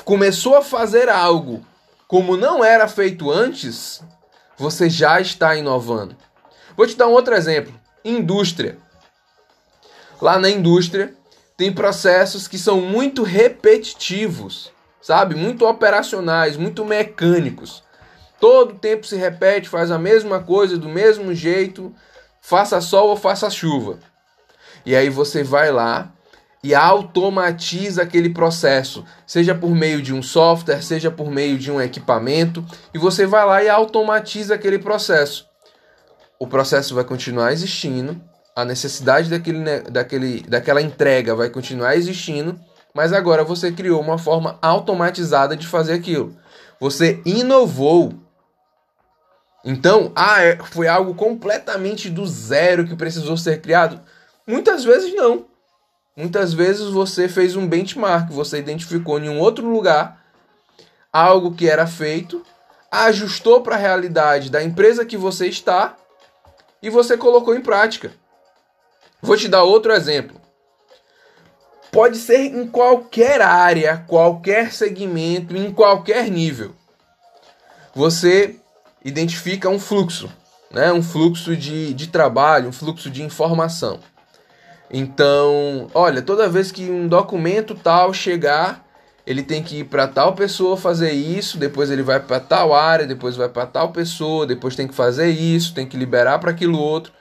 começou 0.03 0.56
a 0.56 0.63
fazer 0.63 1.10
algo 1.10 1.65
como 2.08 2.38
não 2.38 2.63
era 2.63 2.88
feito 2.88 3.29
antes, 3.29 4.01
você 4.58 4.89
já 4.89 5.20
está 5.20 5.56
inovando. 5.56 6.15
Vou 6.77 6.86
te 6.86 6.96
dar 6.96 7.07
um 7.07 7.13
outro 7.13 7.34
exemplo: 7.34 7.74
indústria. 8.05 8.77
Lá 10.22 10.38
na 10.38 10.50
indústria 10.50 11.13
tem 11.57 11.74
processos 11.74 12.48
que 12.48 12.60
são 12.60 12.79
muito 12.79 13.24
repetitivos, 13.24 14.72
sabe? 15.01 15.34
Muito 15.34 15.65
operacionais, 15.65 16.55
muito 16.55 16.86
mecânicos. 16.86 17.84
Todo 18.39 18.75
tempo 18.75 19.07
se 19.07 19.15
repete, 19.15 19.67
faz 19.67 19.89
a 19.89 19.98
mesma 19.98 20.39
coisa 20.39 20.77
do 20.77 20.88
mesmo 20.88 21.34
jeito, 21.34 21.93
faça 22.39 22.79
sol 22.79 23.10
ou 23.10 23.17
faça 23.17 23.50
chuva. 23.50 23.98
E 24.86 24.96
aí 24.96 25.10
você 25.10 25.43
vai 25.43 25.72
lá 25.72 26.12
e 26.63 26.75
automatiza 26.75 28.03
aquele 28.03 28.29
processo, 28.29 29.03
seja 29.25 29.55
por 29.55 29.72
meio 29.72 30.01
de 30.01 30.13
um 30.13 30.22
software, 30.22 30.84
seja 30.84 31.10
por 31.10 31.31
meio 31.31 31.57
de 31.57 31.72
um 31.72 31.81
equipamento, 31.81 32.63
e 32.93 33.00
você 33.00 33.25
vai 33.25 33.46
lá 33.46 33.63
e 33.63 33.69
automatiza 33.69 34.53
aquele 34.53 34.77
processo. 34.77 35.47
O 36.39 36.48
processo 36.48 36.94
vai 36.94 37.03
continuar 37.03 37.51
existindo, 37.51 38.22
a 38.56 38.65
necessidade 38.65 39.29
daquele, 39.29 39.82
daquele, 39.82 40.41
daquela 40.41 40.82
entrega 40.82 41.36
vai 41.36 41.50
continuar 41.50 41.96
existindo, 41.96 42.60
mas 42.94 43.13
agora 43.13 43.44
você 43.44 43.72
criou 43.72 44.01
uma 44.01 44.17
forma 44.17 44.58
automatizada 44.62 45.56
de 45.56 45.67
fazer 45.67 45.94
aquilo. 45.94 46.36
Você 46.79 47.22
inovou. 47.24 48.13
Então, 49.63 50.12
ah, 50.15 50.41
é, 50.41 50.58
foi 50.58 50.88
algo 50.88 51.13
completamente 51.13 52.10
do 52.10 52.25
zero 52.25 52.88
que 52.88 52.96
precisou 52.96 53.38
ser 53.38 53.62
criado. 53.62 54.01
Muitas 54.48 54.84
vezes 54.84 55.13
não. 55.13 55.46
Muitas 56.15 56.51
vezes 56.51 56.88
você 56.88 57.29
fez 57.29 57.56
um 57.56 57.67
benchmark, 57.67 58.32
você 58.32 58.58
identificou 58.58 59.20
em 59.20 59.29
um 59.29 59.39
outro 59.39 59.70
lugar 59.70 60.20
algo 61.13 61.53
que 61.53 61.70
era 61.70 61.86
feito, 61.86 62.44
ajustou 62.91 63.62
para 63.62 63.75
a 63.75 63.79
realidade 63.79 64.50
da 64.50 64.63
empresa 64.63 65.06
que 65.06 65.15
você 65.15 65.48
está 65.48 65.96
e 66.88 66.89
você 66.89 67.17
colocou 67.17 67.53
em 67.53 67.60
prática. 67.60 68.13
Vou 69.22 69.36
te 69.36 69.50
dar 69.50 69.63
outro 69.63 69.91
exemplo. 69.91 70.39
Pode 71.91 72.17
ser 72.17 72.46
em 72.46 72.65
qualquer 72.65 73.41
área, 73.41 74.06
qualquer 74.08 74.72
segmento, 74.72 75.56
em 75.56 75.72
qualquer 75.74 76.29
nível. 76.32 76.74
Você 77.94 78.56
identifica 79.03 79.67
um 79.67 79.79
fluxo, 79.79 80.32
né? 80.72 80.94
um 80.94 81.03
fluxo 81.03 81.58
de, 81.58 81.94
de 81.94 82.08
trabalho, 82.08 82.70
um 82.70 82.74
fluxo 82.74 83.10
de 83.10 83.22
informação. 83.22 84.00
Então, 84.89 85.89
olha, 85.94 86.22
toda 86.22 86.48
vez 86.48 86.72
que 86.72 86.89
um 86.89 87.06
documento 87.06 87.75
tal 87.75 88.13
chegar, 88.13 88.87
ele 89.27 89.43
tem 89.43 89.62
que 89.62 89.79
ir 89.79 89.84
para 89.84 90.07
tal 90.07 90.34
pessoa 90.36 90.77
fazer 90.77 91.12
isso, 91.12 91.57
depois 91.57 91.91
ele 91.91 92.01
vai 92.01 92.17
para 92.17 92.39
tal 92.39 92.74
área, 92.74 93.05
depois 93.05 93.36
vai 93.36 93.50
para 93.50 93.65
tal 93.65 93.91
pessoa, 93.91 94.48
depois 94.48 94.74
tem 94.74 94.88
que 94.88 94.96
fazer 94.96 95.27
isso, 95.29 95.74
tem 95.74 95.86
que 95.86 95.98
liberar 95.98 96.39
para 96.39 96.51
aquilo 96.51 96.79
outro. 96.79 97.12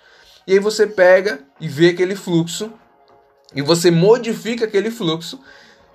E 0.46 0.52
aí 0.52 0.60
você 0.60 0.86
pega 0.86 1.40
e 1.60 1.66
vê 1.66 1.88
aquele 1.88 2.14
fluxo 2.14 2.72
e 3.52 3.60
você 3.60 3.90
modifica 3.90 4.66
aquele 4.66 4.88
fluxo 4.88 5.40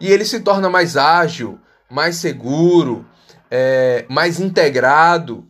e 0.02 0.12
ele 0.12 0.26
se 0.26 0.42
torna 0.42 0.70
mais 0.70 0.98
ágil, 0.98 1.58
mais 1.90 2.18
seguro, 2.18 3.08
é, 3.50 4.06
mais 4.10 4.38
integrado. 4.38 5.48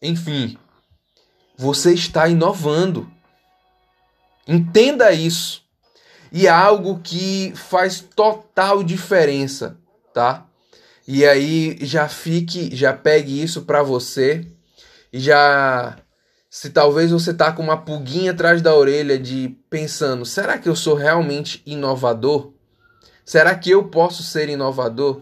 Enfim, 0.00 0.56
você 1.58 1.92
está 1.92 2.28
inovando. 2.28 3.10
Entenda 4.46 5.10
isso. 5.10 5.64
E 6.30 6.46
é 6.46 6.50
algo 6.50 7.00
que 7.02 7.52
faz 7.56 7.98
total 7.98 8.84
diferença, 8.84 9.79
tá? 10.20 10.46
E 11.08 11.24
aí 11.24 11.78
já 11.80 12.06
fique, 12.06 12.76
já 12.76 12.92
pegue 12.92 13.42
isso 13.42 13.62
para 13.62 13.82
você 13.82 14.46
e 15.10 15.18
já 15.18 15.96
se 16.50 16.68
talvez 16.68 17.10
você 17.10 17.32
tá 17.32 17.50
com 17.52 17.62
uma 17.62 17.78
pulguinha 17.78 18.32
atrás 18.32 18.60
da 18.60 18.74
orelha 18.74 19.18
de 19.18 19.56
pensando, 19.70 20.26
será 20.26 20.58
que 20.58 20.68
eu 20.68 20.76
sou 20.76 20.94
realmente 20.94 21.62
inovador? 21.64 22.52
Será 23.24 23.54
que 23.54 23.70
eu 23.70 23.84
posso 23.84 24.22
ser 24.22 24.50
inovador? 24.50 25.20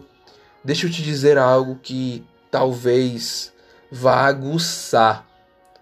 Deixa 0.65 0.85
eu 0.85 0.91
te 0.91 1.01
dizer 1.01 1.37
algo 1.37 1.79
que 1.81 2.25
talvez 2.51 3.53
vá 3.89 4.25
aguçar 4.25 5.25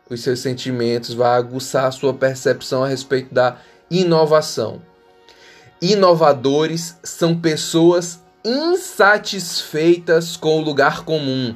os 0.09 0.21
seus 0.21 0.41
sentimentos, 0.41 1.15
vai 1.15 1.35
aguçar 1.37 1.85
a 1.85 1.91
sua 1.91 2.13
percepção 2.13 2.83
a 2.83 2.87
respeito 2.87 3.33
da 3.33 3.57
inovação. 3.89 4.79
Inovadores 5.81 6.97
são 7.03 7.39
pessoas 7.39 8.19
insatisfeitas 8.47 10.37
com 10.37 10.57
o 10.57 10.61
lugar 10.61 11.03
comum. 11.03 11.53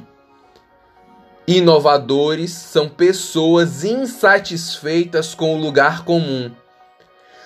Inovadores 1.48 2.52
são 2.52 2.86
pessoas 2.86 3.82
insatisfeitas 3.82 5.34
com 5.34 5.56
o 5.56 5.58
lugar 5.58 6.04
comum. 6.04 6.52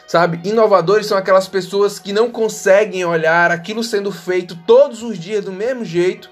Sabe? 0.06 0.40
Inovadores 0.48 1.06
são 1.06 1.16
aquelas 1.16 1.46
pessoas 1.46 1.98
que 2.00 2.12
não 2.12 2.30
conseguem 2.30 3.04
olhar 3.04 3.52
aquilo 3.52 3.84
sendo 3.84 4.10
feito 4.10 4.58
todos 4.66 5.02
os 5.02 5.18
dias 5.18 5.44
do 5.44 5.52
mesmo 5.52 5.84
jeito 5.84 6.28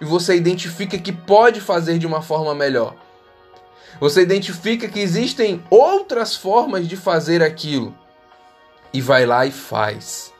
e 0.00 0.04
você 0.04 0.34
identifica 0.34 0.98
que 0.98 1.12
pode 1.12 1.60
fazer 1.60 1.98
de 1.98 2.06
uma 2.06 2.20
forma 2.20 2.54
melhor. 2.54 2.96
Você 4.00 4.22
identifica 4.22 4.88
que 4.88 4.98
existem 4.98 5.62
outras 5.70 6.34
formas 6.34 6.88
de 6.88 6.96
fazer 6.96 7.42
aquilo 7.42 7.94
e 8.92 9.00
vai 9.00 9.24
lá 9.24 9.46
e 9.46 9.52
faz. 9.52 10.32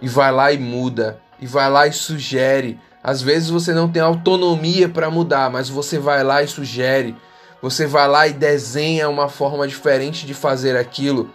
E 0.00 0.08
vai 0.08 0.30
lá 0.30 0.52
e 0.52 0.58
muda, 0.58 1.18
e 1.40 1.46
vai 1.46 1.70
lá 1.70 1.86
e 1.86 1.92
sugere. 1.92 2.78
Às 3.02 3.22
vezes 3.22 3.50
você 3.50 3.72
não 3.72 3.90
tem 3.90 4.02
autonomia 4.02 4.88
para 4.88 5.10
mudar, 5.10 5.50
mas 5.50 5.68
você 5.68 5.98
vai 5.98 6.22
lá 6.22 6.42
e 6.42 6.48
sugere. 6.48 7.16
Você 7.62 7.86
vai 7.86 8.06
lá 8.06 8.26
e 8.26 8.32
desenha 8.32 9.08
uma 9.08 9.28
forma 9.28 9.66
diferente 9.66 10.26
de 10.26 10.34
fazer 10.34 10.76
aquilo. 10.76 11.30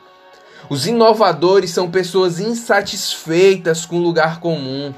Os 0.69 0.85
inovadores 0.85 1.71
são 1.71 1.89
pessoas 1.89 2.39
insatisfeitas 2.39 3.85
com 3.85 3.97
o 3.97 4.03
lugar 4.03 4.39
comum, 4.39 4.93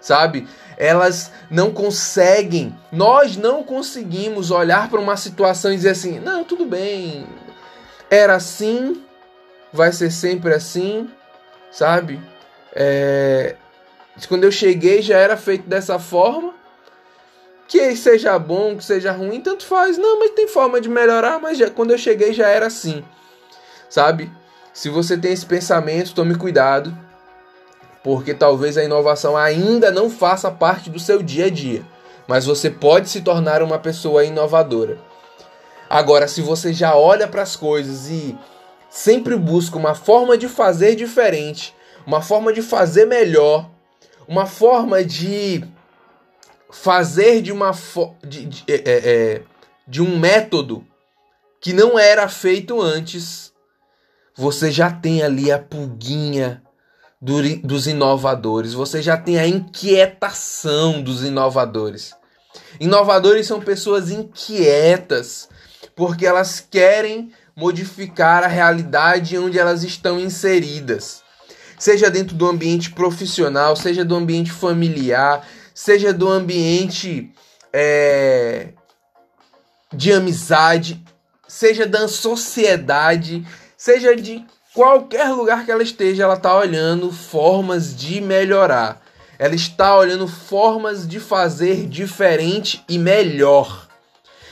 sabe? 0.00 0.46
elas 0.80 1.30
não 1.50 1.70
conseguem, 1.70 2.74
nós 2.90 3.36
não 3.36 3.62
conseguimos 3.62 4.50
olhar 4.50 4.88
para 4.88 4.98
uma 4.98 5.14
situação 5.14 5.70
e 5.70 5.76
dizer 5.76 5.90
assim: 5.90 6.18
não, 6.18 6.42
tudo 6.42 6.64
bem, 6.64 7.26
era 8.08 8.34
assim, 8.34 9.04
vai 9.70 9.92
ser 9.92 10.10
sempre 10.10 10.54
assim, 10.54 11.10
sabe? 11.70 12.18
É... 12.74 13.56
Quando 14.28 14.44
eu 14.44 14.52
cheguei 14.52 15.02
já 15.02 15.16
era 15.16 15.36
feito 15.36 15.68
dessa 15.68 15.98
forma 15.98 16.54
Que 17.66 17.96
seja 17.96 18.38
bom, 18.38 18.76
que 18.76 18.84
seja 18.84 19.12
ruim, 19.12 19.40
tanto 19.40 19.64
faz. 19.64 19.96
Não, 19.96 20.18
mas 20.18 20.32
tem 20.32 20.48
forma 20.48 20.80
de 20.80 20.88
melhorar, 20.88 21.40
mas 21.40 21.56
já, 21.56 21.70
quando 21.70 21.92
eu 21.92 21.98
cheguei 21.98 22.32
já 22.32 22.48
era 22.48 22.66
assim. 22.66 23.04
Sabe? 23.88 24.30
Se 24.72 24.88
você 24.88 25.16
tem 25.16 25.32
esse 25.32 25.46
pensamento, 25.46 26.14
tome 26.14 26.34
cuidado, 26.36 26.96
porque 28.02 28.34
talvez 28.34 28.78
a 28.78 28.84
inovação 28.84 29.36
ainda 29.36 29.90
não 29.90 30.08
faça 30.08 30.50
parte 30.50 30.88
do 30.90 30.98
seu 30.98 31.22
dia 31.22 31.46
a 31.46 31.50
dia, 31.50 31.82
mas 32.26 32.46
você 32.46 32.70
pode 32.70 33.08
se 33.08 33.20
tornar 33.20 33.62
uma 33.62 33.78
pessoa 33.78 34.24
inovadora. 34.24 34.98
Agora, 35.88 36.28
se 36.28 36.40
você 36.40 36.72
já 36.72 36.94
olha 36.94 37.26
para 37.26 37.42
as 37.42 37.56
coisas 37.56 38.08
e 38.08 38.38
sempre 38.88 39.36
busca 39.36 39.76
uma 39.76 39.94
forma 39.94 40.38
de 40.38 40.48
fazer 40.48 40.94
diferente, 40.94 41.74
uma 42.06 42.22
forma 42.22 42.52
de 42.52 42.62
fazer 42.62 43.04
melhor, 43.06 43.70
uma 44.26 44.46
forma 44.46 45.04
de 45.04 45.64
fazer 46.70 47.42
de 47.42 47.52
uma 47.52 47.72
de, 48.22 48.46
de, 48.46 48.64
é, 48.68 48.74
é, 48.74 48.82
é, 48.84 49.42
de 49.86 50.00
um 50.00 50.18
método 50.18 50.86
que 51.60 51.72
não 51.72 51.98
era 51.98 52.28
feito 52.28 52.80
antes, 52.80 53.52
você 54.34 54.70
já 54.70 54.90
tem 54.90 55.22
ali 55.22 55.52
a 55.52 55.58
pulguinha 55.58 56.62
do, 57.20 57.42
dos 57.58 57.86
inovadores, 57.86 58.72
você 58.72 59.02
já 59.02 59.16
tem 59.16 59.38
a 59.38 59.46
inquietação 59.46 61.02
dos 61.02 61.22
inovadores. 61.22 62.14
Inovadores 62.80 63.46
são 63.46 63.60
pessoas 63.60 64.10
inquietas, 64.10 65.48
porque 65.94 66.26
elas 66.26 66.60
querem 66.60 67.32
modificar 67.54 68.42
a 68.42 68.48
realidade 68.48 69.36
onde 69.36 69.58
elas 69.58 69.84
estão 69.84 70.18
inseridas. 70.18 71.22
Seja 71.80 72.10
dentro 72.10 72.36
do 72.36 72.46
ambiente 72.46 72.90
profissional, 72.90 73.74
seja 73.74 74.04
do 74.04 74.14
ambiente 74.14 74.52
familiar, 74.52 75.48
seja 75.72 76.12
do 76.12 76.28
ambiente 76.28 77.32
é, 77.72 78.74
de 79.90 80.12
amizade, 80.12 81.02
seja 81.48 81.86
da 81.86 82.06
sociedade, 82.06 83.42
seja 83.78 84.14
de 84.14 84.44
qualquer 84.74 85.30
lugar 85.30 85.64
que 85.64 85.72
ela 85.72 85.82
esteja, 85.82 86.24
ela 86.24 86.34
está 86.34 86.54
olhando 86.54 87.10
formas 87.10 87.96
de 87.96 88.20
melhorar. 88.20 89.00
Ela 89.38 89.54
está 89.54 89.96
olhando 89.96 90.28
formas 90.28 91.08
de 91.08 91.18
fazer 91.18 91.86
diferente 91.86 92.84
e 92.90 92.98
melhor. 92.98 93.88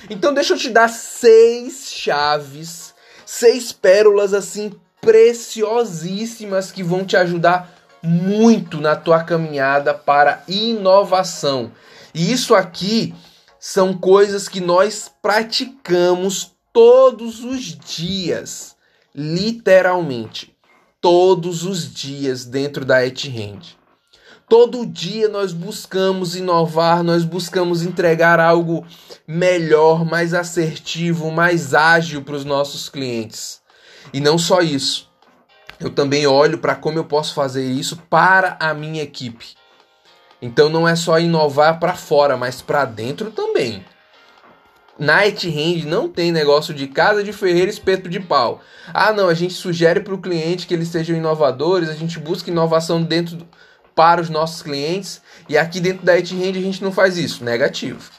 Então 0.08 0.32
deixa 0.32 0.54
eu 0.54 0.58
te 0.58 0.70
dar 0.70 0.88
seis 0.88 1.90
chaves, 1.90 2.94
seis 3.26 3.70
pérolas 3.70 4.32
assim 4.32 4.73
preciosíssimas 5.00 6.71
que 6.73 6.83
vão 6.83 7.05
te 7.05 7.17
ajudar 7.17 7.73
muito 8.02 8.81
na 8.81 8.95
tua 8.97 9.23
caminhada 9.23 9.95
para 9.95 10.43
inovação. 10.49 11.73
E 12.14 12.33
isso 12.33 12.55
aqui 12.55 13.14
são 13.59 13.93
coisas 13.93 14.49
que 14.49 14.61
nós 14.61 15.11
praticamos 15.21 16.52
todos 16.73 17.43
os 17.43 17.76
dias, 17.76 18.76
literalmente, 19.14 20.57
todos 21.00 21.64
os 21.64 21.93
dias 21.93 22.45
dentro 22.45 22.85
da 22.85 23.05
EtHand. 23.05 23.78
Todo 24.49 24.87
dia 24.87 25.28
nós 25.28 25.52
buscamos 25.52 26.35
inovar, 26.35 27.02
nós 27.02 27.23
buscamos 27.23 27.83
entregar 27.83 28.40
algo 28.40 28.87
melhor, 29.26 30.07
mais 30.07 30.33
assertivo, 30.33 31.31
mais 31.31 31.75
ágil 31.75 32.23
para 32.23 32.37
os 32.37 32.47
nossos 32.47 32.88
clientes. 32.88 33.57
E 34.12 34.20
não 34.20 34.38
só 34.38 34.60
isso, 34.60 35.08
eu 35.80 35.90
também 35.90 36.26
olho 36.26 36.58
para 36.58 36.74
como 36.74 36.98
eu 36.98 37.04
posso 37.04 37.34
fazer 37.34 37.64
isso 37.64 37.96
para 38.10 38.56
a 38.58 38.74
minha 38.74 39.02
equipe. 39.02 39.56
Então 40.40 40.68
não 40.68 40.86
é 40.86 40.94
só 40.96 41.18
inovar 41.18 41.78
para 41.78 41.94
fora, 41.94 42.36
mas 42.36 42.62
para 42.62 42.84
dentro 42.84 43.30
também. 43.30 43.84
Night 44.98 45.48
Hand 45.48 45.86
não 45.86 46.08
tem 46.08 46.32
negócio 46.32 46.74
de 46.74 46.88
casa 46.88 47.22
de 47.22 47.32
ferreiro 47.32 47.70
espeto 47.70 48.08
de 48.08 48.18
pau. 48.18 48.60
Ah, 48.92 49.12
não, 49.12 49.28
a 49.28 49.34
gente 49.34 49.54
sugere 49.54 50.00
para 50.00 50.14
o 50.14 50.20
cliente 50.20 50.66
que 50.66 50.74
eles 50.74 50.88
sejam 50.88 51.16
inovadores, 51.16 51.88
a 51.88 51.94
gente 51.94 52.18
busca 52.18 52.50
inovação 52.50 53.02
dentro 53.02 53.36
do, 53.36 53.49
para 53.94 54.21
os 54.21 54.28
nossos 54.28 54.62
clientes 54.62 55.23
e 55.49 55.56
aqui 55.56 55.80
dentro 55.80 56.04
da 56.04 56.18
EtHand 56.18 56.50
a 56.50 56.62
gente 56.62 56.82
não 56.82 56.90
faz 56.90 57.16
isso. 57.16 57.44
Negativo. 57.44 58.10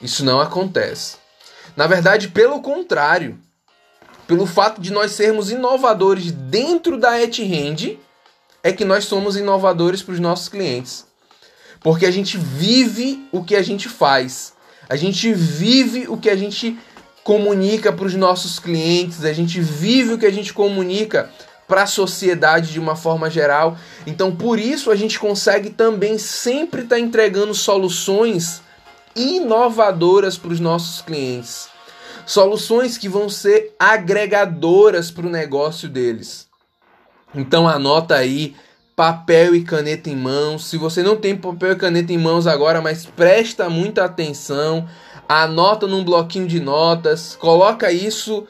Isso 0.00 0.24
não 0.24 0.40
acontece. 0.40 1.16
Na 1.76 1.88
verdade, 1.88 2.28
pelo 2.28 2.62
contrário, 2.62 3.38
pelo 4.28 4.44
fato 4.44 4.78
de 4.78 4.92
nós 4.92 5.12
sermos 5.12 5.50
inovadores 5.50 6.30
dentro 6.30 6.98
da 6.98 7.18
EtHand, 7.20 7.96
é 8.62 8.70
que 8.70 8.84
nós 8.84 9.06
somos 9.06 9.38
inovadores 9.38 10.02
para 10.02 10.12
os 10.12 10.20
nossos 10.20 10.50
clientes. 10.50 11.06
Porque 11.80 12.04
a 12.04 12.10
gente 12.10 12.36
vive 12.36 13.26
o 13.32 13.42
que 13.42 13.56
a 13.56 13.62
gente 13.62 13.88
faz. 13.88 14.52
A 14.86 14.96
gente 14.96 15.32
vive 15.32 16.06
o 16.08 16.18
que 16.18 16.28
a 16.28 16.36
gente 16.36 16.78
comunica 17.24 17.90
para 17.90 18.04
os 18.04 18.14
nossos 18.14 18.58
clientes, 18.58 19.24
a 19.24 19.32
gente 19.32 19.60
vive 19.60 20.14
o 20.14 20.18
que 20.18 20.26
a 20.26 20.32
gente 20.32 20.52
comunica 20.52 21.30
para 21.66 21.82
a 21.82 21.86
sociedade 21.86 22.72
de 22.72 22.78
uma 22.78 22.96
forma 22.96 23.30
geral. 23.30 23.78
Então, 24.06 24.34
por 24.34 24.58
isso 24.58 24.90
a 24.90 24.96
gente 24.96 25.18
consegue 25.18 25.70
também 25.70 26.18
sempre 26.18 26.82
estar 26.82 26.96
tá 26.96 27.00
entregando 27.00 27.54
soluções 27.54 28.60
inovadoras 29.16 30.36
para 30.36 30.52
os 30.52 30.60
nossos 30.60 31.00
clientes. 31.00 31.68
Soluções 32.28 32.98
que 32.98 33.08
vão 33.08 33.26
ser 33.30 33.74
agregadoras 33.78 35.10
para 35.10 35.26
o 35.26 35.30
negócio 35.30 35.88
deles. 35.88 36.46
Então 37.34 37.66
anota 37.66 38.16
aí 38.16 38.54
papel 38.94 39.54
e 39.54 39.64
caneta 39.64 40.10
em 40.10 40.14
mãos. 40.14 40.66
Se 40.66 40.76
você 40.76 41.02
não 41.02 41.16
tem 41.16 41.34
papel 41.34 41.72
e 41.72 41.76
caneta 41.76 42.12
em 42.12 42.18
mãos 42.18 42.46
agora, 42.46 42.82
mas 42.82 43.06
presta 43.06 43.70
muita 43.70 44.04
atenção, 44.04 44.86
anota 45.26 45.86
num 45.86 46.04
bloquinho 46.04 46.46
de 46.46 46.60
notas, 46.60 47.34
coloca 47.34 47.90
isso 47.90 48.46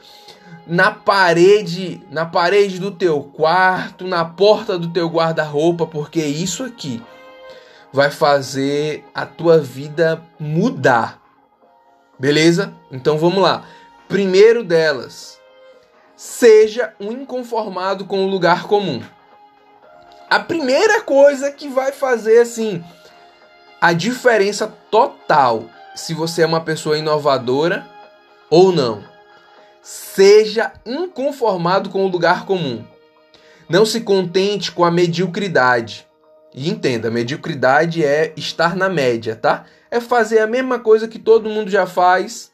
na 0.67 0.91
parede, 0.91 2.01
na 2.11 2.25
parede 2.25 2.79
do 2.79 2.91
teu 2.91 3.23
quarto, 3.23 4.05
na 4.05 4.25
porta 4.25 4.77
do 4.77 4.89
teu 4.89 5.07
guarda-roupa, 5.07 5.87
porque 5.87 6.19
isso 6.19 6.65
aqui 6.65 7.01
vai 7.93 8.11
fazer 8.11 9.05
a 9.15 9.25
tua 9.25 9.57
vida 9.57 10.21
mudar. 10.37 11.18
Beleza? 12.19 12.73
Então 12.91 13.17
vamos 13.17 13.41
lá. 13.41 13.65
Primeiro 14.07 14.63
delas, 14.63 15.39
seja 16.15 16.93
um 16.99 17.11
inconformado 17.11 18.05
com 18.05 18.25
o 18.25 18.29
lugar 18.29 18.63
comum. 18.63 19.01
A 20.29 20.39
primeira 20.39 21.01
coisa 21.01 21.51
que 21.51 21.67
vai 21.67 21.91
fazer 21.91 22.41
assim 22.41 22.83
a 23.81 23.93
diferença 23.93 24.67
total 24.91 25.63
se 25.95 26.13
você 26.13 26.41
é 26.41 26.45
uma 26.45 26.61
pessoa 26.61 26.97
inovadora 26.97 27.87
ou 28.49 28.71
não 28.71 29.09
Seja 29.81 30.73
inconformado 30.85 31.89
com 31.89 32.05
o 32.05 32.09
lugar 32.09 32.45
comum. 32.45 32.83
Não 33.67 33.85
se 33.85 34.01
contente 34.01 34.71
com 34.71 34.83
a 34.83 34.91
mediocridade. 34.91 36.05
E 36.53 36.69
entenda, 36.69 37.11
mediocridade 37.11 38.03
é 38.03 38.33
estar 38.35 38.75
na 38.75 38.89
média, 38.89 39.35
tá? 39.35 39.65
É 39.91 39.99
fazer 39.99 40.39
a 40.39 40.47
mesma 40.47 40.79
coisa 40.79 41.07
que 41.07 41.19
todo 41.19 41.49
mundo 41.49 41.69
já 41.69 41.85
faz, 41.85 42.51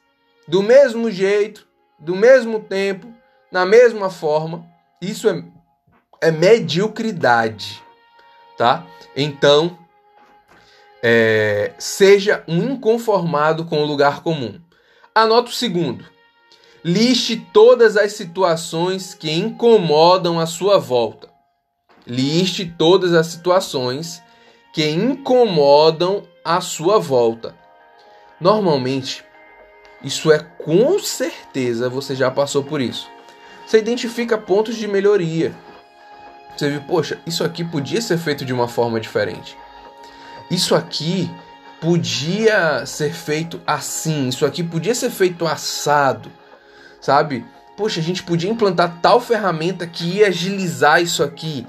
do 0.47 0.61
mesmo 0.61 1.09
jeito, 1.09 1.67
do 1.97 2.15
mesmo 2.15 2.59
tempo, 2.59 3.07
na 3.51 3.65
mesma 3.65 4.09
forma. 4.09 4.65
Isso 5.01 5.29
é, 5.29 5.43
é 6.21 6.31
mediocridade, 6.31 7.81
tá? 8.57 8.85
Então, 9.15 9.77
é, 11.01 11.73
seja 11.77 12.43
um 12.47 12.73
inconformado 12.73 13.65
com 13.65 13.81
o 13.81 13.85
lugar 13.85 14.21
comum. 14.21 14.59
Anota 15.13 15.49
o 15.49 15.53
segundo. 15.53 16.03
Liste 16.83 17.37
todas 17.53 17.95
as 17.95 18.13
situações 18.13 19.13
que 19.13 19.31
incomodam 19.31 20.39
a 20.39 20.45
sua 20.45 20.77
volta. 20.77 21.34
Liste 22.05 22.65
todas 22.65 23.13
as 23.13 23.27
situações 23.27 24.21
que 24.73 24.89
incomodam 24.89 26.23
a 26.43 26.61
sua 26.61 26.99
volta. 26.99 27.55
Normalmente, 28.39 29.23
isso 30.03 30.31
é 30.31 30.39
com 30.39 30.99
certeza 30.99 31.89
você 31.89 32.15
já 32.15 32.29
passou 32.29 32.63
por 32.63 32.81
isso. 32.81 33.09
Você 33.65 33.79
identifica 33.79 34.37
pontos 34.37 34.75
de 34.75 34.87
melhoria. 34.87 35.55
Você 36.55 36.69
viu, 36.69 36.81
poxa, 36.81 37.19
isso 37.25 37.43
aqui 37.43 37.63
podia 37.63 38.01
ser 38.01 38.17
feito 38.17 38.45
de 38.45 38.53
uma 38.53 38.67
forma 38.67 38.99
diferente. 38.99 39.57
Isso 40.51 40.75
aqui 40.75 41.29
podia 41.81 42.85
ser 42.85 43.13
feito 43.13 43.59
assim. 43.65 44.29
Isso 44.29 44.45
aqui 44.45 44.63
podia 44.63 44.93
ser 44.93 45.09
feito 45.09 45.47
assado 45.47 46.31
sabe? 47.05 47.45
Poxa, 47.77 47.99
a 47.99 48.03
gente 48.03 48.23
podia 48.23 48.49
implantar 48.49 48.99
tal 48.99 49.21
ferramenta 49.21 49.85
que 49.85 50.17
ia 50.17 50.27
agilizar 50.27 51.01
isso 51.01 51.21
aqui, 51.21 51.67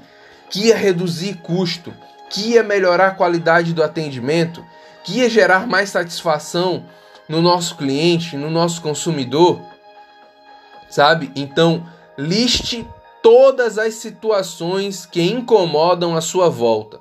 que 0.49 0.67
ia 0.67 0.75
reduzir 0.75 1.35
custo, 1.37 1.93
que 2.29 2.51
ia 2.51 2.63
melhorar 2.63 3.07
a 3.07 3.15
qualidade 3.15 3.73
do 3.73 3.83
atendimento, 3.83 4.65
que 5.03 5.19
ia 5.19 5.29
gerar 5.29 5.67
mais 5.67 5.89
satisfação 5.89 6.85
no 7.27 7.41
nosso 7.41 7.75
cliente, 7.75 8.37
no 8.37 8.49
nosso 8.49 8.81
consumidor, 8.81 9.61
sabe? 10.89 11.31
Então, 11.35 11.87
liste 12.17 12.87
todas 13.21 13.77
as 13.77 13.95
situações 13.95 15.05
que 15.05 15.21
incomodam 15.21 16.15
a 16.15 16.21
sua 16.21 16.49
volta. 16.49 16.99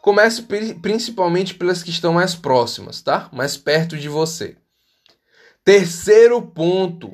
Comece 0.00 0.42
principalmente 0.80 1.54
pelas 1.54 1.82
que 1.82 1.90
estão 1.90 2.14
mais 2.14 2.34
próximas, 2.34 3.02
tá? 3.02 3.28
Mais 3.32 3.56
perto 3.56 3.96
de 3.98 4.08
você. 4.08 4.56
Terceiro 5.62 6.40
ponto: 6.40 7.10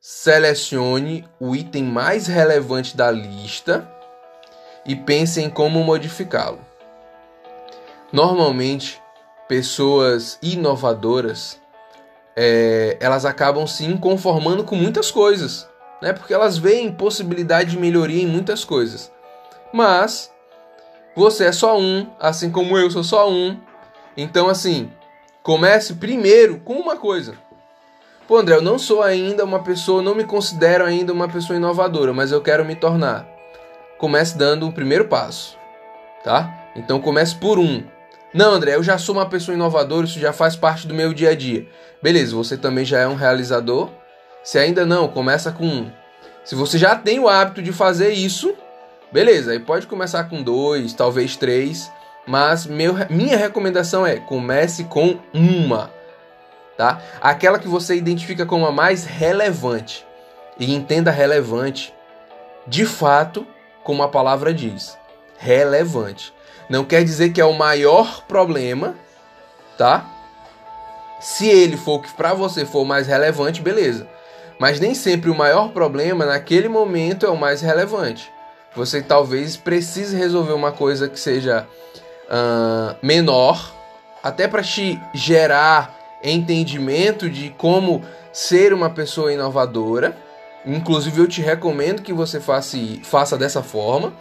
selecione 0.00 1.28
o 1.40 1.56
item 1.56 1.82
mais 1.82 2.28
relevante 2.28 2.96
da 2.96 3.10
lista 3.10 3.95
e 4.86 4.94
pense 4.94 5.40
em 5.40 5.50
como 5.50 5.82
modificá-lo. 5.82 6.60
Normalmente, 8.12 9.02
pessoas 9.48 10.38
inovadoras 10.42 11.60
é, 12.36 12.98
elas 13.00 13.24
acabam 13.24 13.66
se 13.66 13.84
inconformando 13.84 14.62
com 14.62 14.76
muitas 14.76 15.10
coisas, 15.10 15.68
né? 16.02 16.12
Porque 16.12 16.34
elas 16.34 16.58
veem 16.58 16.92
possibilidade 16.92 17.70
de 17.70 17.78
melhoria 17.78 18.22
em 18.22 18.26
muitas 18.26 18.64
coisas. 18.64 19.10
Mas 19.72 20.30
você 21.16 21.46
é 21.46 21.52
só 21.52 21.78
um, 21.78 22.06
assim 22.20 22.50
como 22.50 22.76
eu 22.76 22.90
sou 22.90 23.02
só 23.02 23.30
um. 23.30 23.58
Então, 24.16 24.48
assim, 24.48 24.92
comece 25.42 25.94
primeiro 25.94 26.60
com 26.60 26.74
uma 26.74 26.96
coisa. 26.96 27.34
Pô, 28.28 28.36
André, 28.36 28.56
eu 28.56 28.62
não 28.62 28.78
sou 28.78 29.02
ainda 29.02 29.44
uma 29.44 29.62
pessoa, 29.62 30.02
não 30.02 30.14
me 30.14 30.24
considero 30.24 30.84
ainda 30.84 31.12
uma 31.12 31.28
pessoa 31.28 31.56
inovadora, 31.56 32.12
mas 32.12 32.32
eu 32.32 32.42
quero 32.42 32.64
me 32.64 32.74
tornar. 32.74 33.35
Comece 33.98 34.36
dando 34.36 34.68
o 34.68 34.72
primeiro 34.72 35.06
passo, 35.06 35.56
tá? 36.22 36.52
Então 36.74 37.00
comece 37.00 37.34
por 37.34 37.58
um. 37.58 37.82
Não, 38.34 38.52
André, 38.52 38.74
eu 38.74 38.82
já 38.82 38.98
sou 38.98 39.14
uma 39.14 39.28
pessoa 39.28 39.54
inovadora, 39.54 40.06
isso 40.06 40.20
já 40.20 40.32
faz 40.32 40.54
parte 40.54 40.86
do 40.86 40.94
meu 40.94 41.14
dia 41.14 41.30
a 41.30 41.34
dia. 41.34 41.66
Beleza, 42.02 42.36
você 42.36 42.56
também 42.56 42.84
já 42.84 43.00
é 43.00 43.08
um 43.08 43.14
realizador. 43.14 43.90
Se 44.44 44.58
ainda 44.58 44.84
não, 44.84 45.08
começa 45.08 45.50
com 45.50 45.64
um. 45.64 45.90
Se 46.44 46.54
você 46.54 46.78
já 46.78 46.94
tem 46.94 47.18
o 47.18 47.28
hábito 47.28 47.62
de 47.62 47.72
fazer 47.72 48.10
isso, 48.10 48.54
beleza, 49.10 49.52
aí 49.52 49.58
pode 49.58 49.86
começar 49.86 50.24
com 50.24 50.42
dois, 50.42 50.92
talvez 50.92 51.36
três. 51.36 51.90
Mas 52.26 52.66
meu, 52.66 52.94
minha 53.08 53.36
recomendação 53.36 54.06
é 54.06 54.16
comece 54.16 54.84
com 54.84 55.18
uma, 55.32 55.90
tá? 56.76 57.00
Aquela 57.20 57.58
que 57.58 57.68
você 57.68 57.96
identifica 57.96 58.44
como 58.44 58.66
a 58.66 58.72
mais 58.72 59.04
relevante. 59.04 60.04
E 60.58 60.74
entenda 60.74 61.10
relevante, 61.10 61.92
de 62.66 62.84
fato, 62.84 63.46
como 63.86 64.02
a 64.02 64.08
palavra 64.08 64.52
diz, 64.52 64.98
relevante. 65.38 66.34
Não 66.68 66.84
quer 66.84 67.04
dizer 67.04 67.30
que 67.30 67.40
é 67.40 67.44
o 67.44 67.52
maior 67.52 68.24
problema, 68.26 68.96
tá? 69.78 70.04
Se 71.20 71.46
ele 71.48 71.76
for 71.76 72.02
que 72.02 72.12
para 72.12 72.34
você 72.34 72.66
for 72.66 72.84
mais 72.84 73.06
relevante, 73.06 73.62
beleza. 73.62 74.08
Mas 74.58 74.80
nem 74.80 74.92
sempre 74.92 75.30
o 75.30 75.36
maior 75.36 75.68
problema 75.68 76.26
naquele 76.26 76.68
momento 76.68 77.24
é 77.24 77.28
o 77.28 77.36
mais 77.36 77.60
relevante. 77.60 78.28
Você 78.74 79.00
talvez 79.00 79.56
precise 79.56 80.16
resolver 80.16 80.54
uma 80.54 80.72
coisa 80.72 81.08
que 81.08 81.20
seja 81.20 81.64
uh, 82.24 82.96
menor, 83.00 83.72
até 84.20 84.48
para 84.48 84.64
te 84.64 85.00
gerar 85.14 85.94
entendimento 86.24 87.30
de 87.30 87.50
como 87.50 88.04
ser 88.32 88.72
uma 88.72 88.90
pessoa 88.90 89.32
inovadora. 89.32 90.16
Inclusive, 90.66 91.20
eu 91.20 91.28
te 91.28 91.40
recomendo 91.40 92.02
que 92.02 92.12
você 92.12 92.40
faça, 92.40 92.76
faça 93.04 93.38
dessa 93.38 93.62
forma. 93.62 94.12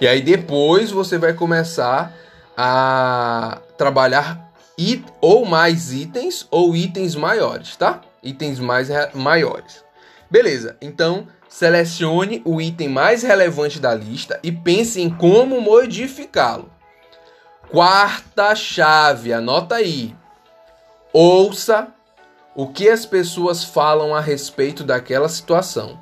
E 0.00 0.06
aí 0.06 0.20
depois 0.20 0.90
você 0.90 1.16
vai 1.16 1.32
começar 1.32 2.12
a 2.56 3.58
trabalhar 3.78 4.52
it, 4.78 5.04
ou 5.20 5.46
mais 5.46 5.92
itens 5.92 6.46
ou 6.50 6.76
itens 6.76 7.14
maiores, 7.14 7.74
tá? 7.76 8.02
Itens 8.22 8.58
mais 8.58 8.88
maiores. 9.14 9.82
Beleza, 10.30 10.76
então 10.82 11.26
selecione 11.48 12.42
o 12.44 12.60
item 12.60 12.88
mais 12.88 13.22
relevante 13.22 13.78
da 13.78 13.94
lista 13.94 14.40
e 14.42 14.50
pense 14.50 15.00
em 15.00 15.08
como 15.08 15.60
modificá-lo. 15.60 16.70
Quarta 17.70 18.54
chave, 18.54 19.32
anota 19.32 19.76
aí. 19.76 20.14
Ouça 21.12 21.93
o 22.54 22.68
que 22.68 22.88
as 22.88 23.04
pessoas 23.04 23.64
falam 23.64 24.14
a 24.14 24.20
respeito 24.20 24.84
daquela 24.84 25.28
situação. 25.28 25.98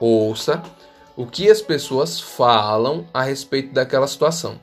Ouça 0.00 0.62
o 1.16 1.26
que 1.26 1.50
as 1.50 1.60
pessoas 1.60 2.20
falam 2.20 3.06
a 3.12 3.22
respeito 3.22 3.72
daquela 3.72 4.06
situação. 4.06 4.60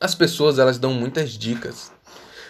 As 0.00 0.14
pessoas 0.14 0.58
elas 0.58 0.78
dão 0.78 0.92
muitas 0.92 1.30
dicas. 1.30 1.92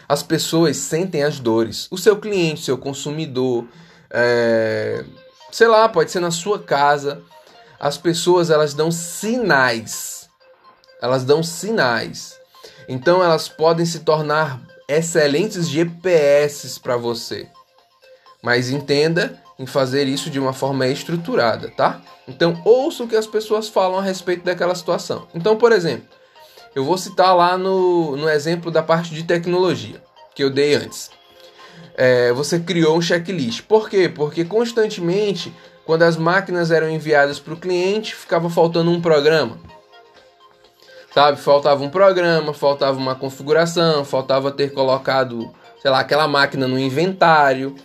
As 0.09 0.23
pessoas 0.23 0.79
sentem 0.79 1.23
as 1.23 1.39
dores. 1.39 1.89
O 1.91 1.99
seu 1.99 2.19
cliente, 2.19 2.63
seu 2.63 2.79
consumidor, 2.79 3.67
é... 4.11 5.05
sei 5.51 5.67
lá, 5.67 5.89
pode 5.89 6.11
ser 6.11 6.21
na 6.21 6.31
sua 6.31 6.59
casa. 6.59 7.23
As 7.79 7.99
pessoas 7.99 8.51
elas 8.51 8.73
dão 8.73 8.91
sinais. 8.91 10.29
Elas 11.01 11.25
dão 11.25 11.43
sinais. 11.43 12.39
Então 12.89 13.23
elas 13.23 13.49
podem 13.49 13.85
se 13.85 14.01
tornar 14.01 14.61
excelentes 14.89 15.69
GPS 15.69 16.81
para 16.81 16.97
você. 16.97 17.49
Mas 18.43 18.71
entenda 18.71 19.41
em 19.59 19.67
fazer 19.67 20.09
isso 20.09 20.29
de 20.29 20.41
uma 20.41 20.53
forma 20.53 20.87
estruturada, 20.89 21.71
tá? 21.71 22.01
Então, 22.27 22.61
ouça 22.65 23.05
o 23.05 23.09
que 23.09 23.17
as 23.17 23.27
pessoas 23.27 23.69
falam 23.69 23.99
a 23.99 24.03
respeito 24.03 24.45
daquela 24.45 24.75
situação. 24.75 25.29
Então, 25.35 25.57
por 25.57 25.71
exemplo, 25.71 26.09
eu 26.75 26.85
vou 26.85 26.99
citar 26.99 27.37
lá 27.37 27.57
no, 27.57 28.17
no 28.17 28.29
exemplo 28.29 28.71
da 28.71 28.83
parte 28.83 29.15
de 29.15 29.23
tecnologia 29.23 30.03
que 30.35 30.43
eu 30.43 30.51
dei 30.51 30.75
antes. 30.75 31.11
É, 31.95 32.33
você 32.33 32.59
criou 32.59 32.97
um 32.97 33.03
checklist. 33.03 33.63
Por 33.63 33.89
quê? 33.89 34.09
Porque 34.09 34.45
constantemente, 34.45 35.55
quando 35.85 36.03
as 36.03 36.17
máquinas 36.17 36.71
eram 36.71 36.91
enviadas 36.91 37.39
para 37.39 37.55
o 37.55 37.59
cliente, 37.59 38.15
ficava 38.15 38.49
faltando 38.49 38.91
um 38.91 39.01
programa. 39.01 39.59
Sabe? 41.15 41.39
Faltava 41.39 41.85
um 41.85 41.91
programa, 41.91 42.55
faltava 42.55 42.97
uma 42.99 43.15
configuração, 43.15 44.05
faltava 44.05 44.51
ter 44.51 44.73
colocado, 44.73 45.53
sei 45.81 45.91
lá, 45.91 46.01
aquela 46.01 46.27
máquina 46.27 46.67
no 46.67 46.79
inventário. 46.79 47.77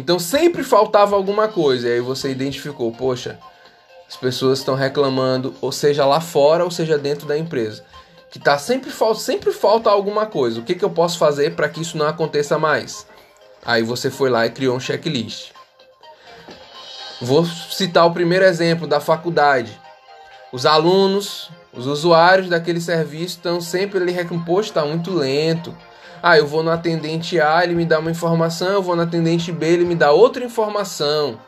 Então 0.00 0.18
sempre 0.18 0.64
faltava 0.64 1.14
alguma 1.14 1.46
coisa. 1.46 1.86
E 1.86 1.92
aí 1.92 2.00
você 2.00 2.30
identificou, 2.30 2.90
poxa, 2.90 3.38
as 4.08 4.16
pessoas 4.16 4.58
estão 4.58 4.74
reclamando, 4.74 5.54
ou 5.60 5.70
seja 5.70 6.06
lá 6.06 6.22
fora, 6.22 6.64
ou 6.64 6.70
seja 6.70 6.96
dentro 6.96 7.26
da 7.26 7.36
empresa, 7.36 7.84
que 8.30 8.38
tá 8.38 8.56
sempre 8.56 8.90
falta, 8.90 9.20
sempre 9.20 9.52
falta 9.52 9.90
alguma 9.90 10.24
coisa. 10.24 10.58
O 10.58 10.64
que, 10.64 10.74
que 10.74 10.84
eu 10.84 10.88
posso 10.88 11.18
fazer 11.18 11.54
para 11.54 11.68
que 11.68 11.82
isso 11.82 11.98
não 11.98 12.06
aconteça 12.06 12.58
mais? 12.58 13.06
Aí 13.62 13.82
você 13.82 14.10
foi 14.10 14.30
lá 14.30 14.46
e 14.46 14.50
criou 14.50 14.74
um 14.74 14.80
checklist. 14.80 15.50
Vou 17.20 17.44
citar 17.44 18.06
o 18.06 18.14
primeiro 18.14 18.46
exemplo 18.46 18.86
da 18.86 19.00
faculdade. 19.00 19.78
Os 20.50 20.64
alunos, 20.64 21.50
os 21.74 21.86
usuários 21.86 22.48
daquele 22.48 22.80
serviço 22.80 23.36
estão 23.36 23.60
sempre 23.60 23.98
ali 23.98 24.12
recompostos, 24.12 24.68
está 24.68 24.82
muito 24.82 25.12
lento 25.12 25.76
ah, 26.22 26.36
eu 26.38 26.46
vou 26.46 26.62
no 26.62 26.70
atendente 26.70 27.40
A, 27.40 27.64
ele 27.64 27.74
me 27.74 27.84
dá 27.84 27.98
uma 27.98 28.10
informação, 28.10 28.68
eu 28.68 28.82
vou 28.82 28.94
no 28.94 29.02
atendente 29.02 29.50
B, 29.50 29.66
ele 29.66 29.84
me 29.84 29.94
dá 29.94 30.10
outra 30.10 30.44
informação. 30.44 31.38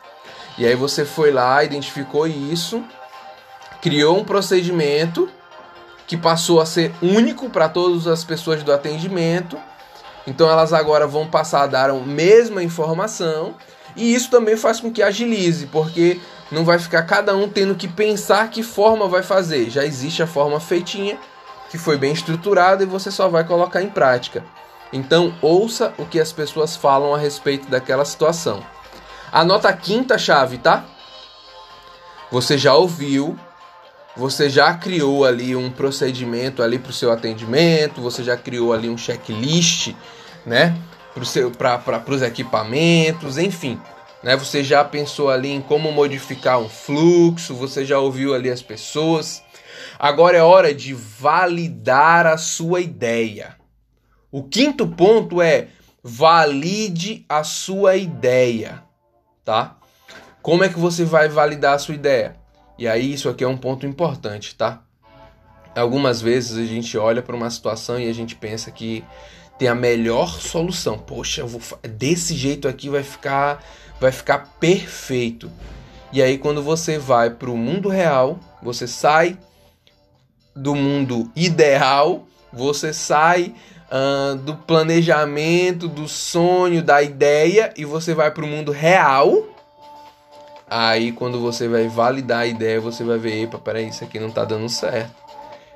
E 0.57 0.65
aí 0.65 0.75
você 0.75 1.05
foi 1.05 1.31
lá, 1.31 1.63
identificou 1.63 2.27
isso, 2.27 2.83
criou 3.81 4.17
um 4.17 4.23
procedimento 4.23 5.29
que 6.07 6.17
passou 6.17 6.61
a 6.61 6.65
ser 6.65 6.91
único 7.01 7.49
para 7.49 7.69
todas 7.69 8.07
as 8.07 8.23
pessoas 8.23 8.63
do 8.63 8.71
atendimento. 8.71 9.57
Então 10.27 10.49
elas 10.49 10.73
agora 10.73 11.07
vão 11.07 11.27
passar 11.27 11.63
a 11.63 11.67
dar 11.67 11.89
a 11.89 11.93
mesma 11.93 12.63
informação. 12.63 13.55
E 13.95 14.13
isso 14.13 14.29
também 14.29 14.57
faz 14.57 14.79
com 14.79 14.91
que 14.91 15.03
agilize, 15.03 15.67
porque 15.67 16.19
não 16.51 16.63
vai 16.63 16.79
ficar 16.79 17.03
cada 17.03 17.35
um 17.35 17.47
tendo 17.47 17.75
que 17.75 17.87
pensar 17.87 18.49
que 18.49 18.63
forma 18.63 19.07
vai 19.07 19.23
fazer. 19.23 19.69
Já 19.69 19.85
existe 19.85 20.21
a 20.23 20.27
forma 20.27 20.59
feitinha, 20.59 21.17
que 21.69 21.77
foi 21.77 21.97
bem 21.97 22.13
estruturada 22.13 22.83
e 22.83 22.87
você 22.87 23.11
só 23.11 23.27
vai 23.27 23.43
colocar 23.43 23.81
em 23.81 23.89
prática. 23.89 24.43
Então, 24.93 25.33
ouça 25.41 25.91
o 25.97 26.05
que 26.05 26.19
as 26.19 26.31
pessoas 26.31 26.75
falam 26.75 27.15
a 27.15 27.17
respeito 27.17 27.67
daquela 27.67 28.05
situação. 28.05 28.63
Anota 29.31 29.69
a 29.69 29.73
quinta 29.73 30.19
chave, 30.19 30.59
tá? 30.59 30.85
Você 32.31 32.59
já 32.59 32.75
ouviu, 32.75 33.35
você 34.15 34.47
já 34.47 34.71
criou 34.75 35.25
ali 35.25 35.55
um 35.55 35.71
procedimento 35.71 36.61
ali 36.61 36.77
para 36.77 36.91
o 36.91 36.93
seu 36.93 37.11
atendimento, 37.11 37.99
você 37.99 38.23
já 38.23 38.37
criou 38.37 38.71
ali 38.71 38.87
um 38.87 38.97
checklist, 38.97 39.95
né? 40.45 40.77
Para 41.57 42.13
os 42.13 42.21
equipamentos, 42.21 43.39
enfim. 43.39 43.81
Né? 44.21 44.37
Você 44.37 44.63
já 44.63 44.83
pensou 44.83 45.29
ali 45.29 45.51
em 45.51 45.61
como 45.61 45.91
modificar 45.91 46.59
um 46.59 46.69
fluxo, 46.69 47.55
você 47.55 47.83
já 47.83 47.99
ouviu 47.99 48.35
ali 48.35 48.51
as 48.51 48.61
pessoas. 48.61 49.43
Agora 49.97 50.37
é 50.37 50.43
hora 50.43 50.73
de 50.73 50.93
validar 50.93 52.27
a 52.27 52.37
sua 52.37 52.79
ideia. 52.79 53.62
O 54.33 54.41
quinto 54.41 54.87
ponto 54.87 55.43
é 55.43 55.67
valide 56.01 57.23
a 57.29 57.43
sua 57.43 57.95
ideia, 57.95 58.83
tá? 59.45 59.77
Como 60.41 60.63
é 60.63 60.69
que 60.69 60.79
você 60.79 61.05
vai 61.05 61.29
validar 61.29 61.75
a 61.75 61.77
sua 61.77 61.93
ideia? 61.93 62.35
E 62.75 62.87
aí 62.87 63.13
isso 63.13 63.29
aqui 63.29 63.43
é 63.43 63.47
um 63.47 63.55
ponto 63.55 63.85
importante, 63.85 64.55
tá? 64.55 64.81
Algumas 65.75 66.19
vezes 66.19 66.57
a 66.57 66.65
gente 66.65 66.97
olha 66.97 67.21
para 67.21 67.35
uma 67.35 67.47
situação 67.51 67.99
e 67.99 68.09
a 68.09 68.13
gente 68.13 68.35
pensa 68.35 68.71
que 68.71 69.05
tem 69.59 69.67
a 69.67 69.75
melhor 69.75 70.41
solução. 70.41 70.97
Poxa, 70.97 71.41
eu 71.41 71.47
vou 71.47 71.61
desse 71.87 72.35
jeito 72.35 72.67
aqui 72.67 72.89
vai 72.89 73.03
ficar 73.03 73.63
vai 74.01 74.11
ficar 74.11 74.55
perfeito. 74.59 75.47
E 76.11 76.23
aí 76.23 76.39
quando 76.39 76.63
você 76.63 76.97
vai 76.97 77.29
para 77.29 77.51
o 77.51 77.55
mundo 77.55 77.87
real, 77.87 78.39
você 78.63 78.87
sai 78.87 79.37
do 80.55 80.73
mundo 80.73 81.31
ideal, 81.35 82.27
você 82.51 82.91
sai 82.91 83.53
uh, 83.93 84.35
do 84.37 84.55
planejamento, 84.55 85.87
do 85.87 86.07
sonho, 86.07 86.81
da 86.81 87.03
ideia 87.03 87.71
e 87.77 87.85
você 87.85 88.15
vai 88.15 88.31
para 88.31 88.43
o 88.43 88.47
mundo 88.47 88.71
real. 88.71 89.43
Aí 90.67 91.11
quando 91.11 91.39
você 91.39 91.67
vai 91.67 91.87
validar 91.87 92.39
a 92.39 92.47
ideia, 92.47 92.81
você 92.81 93.03
vai 93.03 93.19
ver, 93.19 93.43
epa, 93.43 93.59
peraí, 93.59 93.89
isso 93.89 94.03
aqui 94.03 94.19
não 94.19 94.31
tá 94.31 94.43
dando 94.43 94.67
certo. 94.67 95.13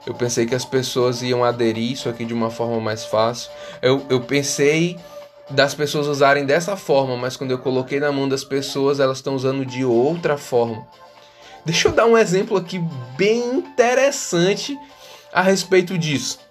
Eu 0.06 0.15
pensei 0.15 0.45
que 0.45 0.56
as 0.56 0.65
pessoas 0.65 1.21
iam 1.21 1.43
aderir 1.43 1.91
isso 1.91 2.10
aqui 2.10 2.25
de 2.25 2.34
uma 2.34 2.49
forma 2.49 2.80
mais 2.80 3.06
fácil. 3.06 3.51
Eu, 3.82 4.03
eu 4.10 4.21
pensei 4.21 4.97
das 5.49 5.75
pessoas 5.75 6.08
usarem 6.08 6.45
dessa 6.45 6.75
forma, 6.75 7.15
mas 7.15 7.38
quando 7.38 7.51
eu 7.51 7.60
coloquei 7.60 7.99
na 7.99 8.12
mão 8.12 8.27
das 8.27 8.43
pessoas, 8.43 8.99
elas 8.99 9.17
estão 9.17 9.36
usando 9.36 9.65
de 9.65 9.84
outra 9.84 10.38
forma. 10.38 10.88
Deixa 11.65 11.89
eu 11.89 11.91
dar 11.91 12.06
um 12.06 12.17
exemplo 12.17 12.58
aqui 12.58 12.82
bem 13.17 13.58
interessante 13.58 14.77
a 15.34 15.41
respeito 15.41 15.97
disso. 15.97 16.47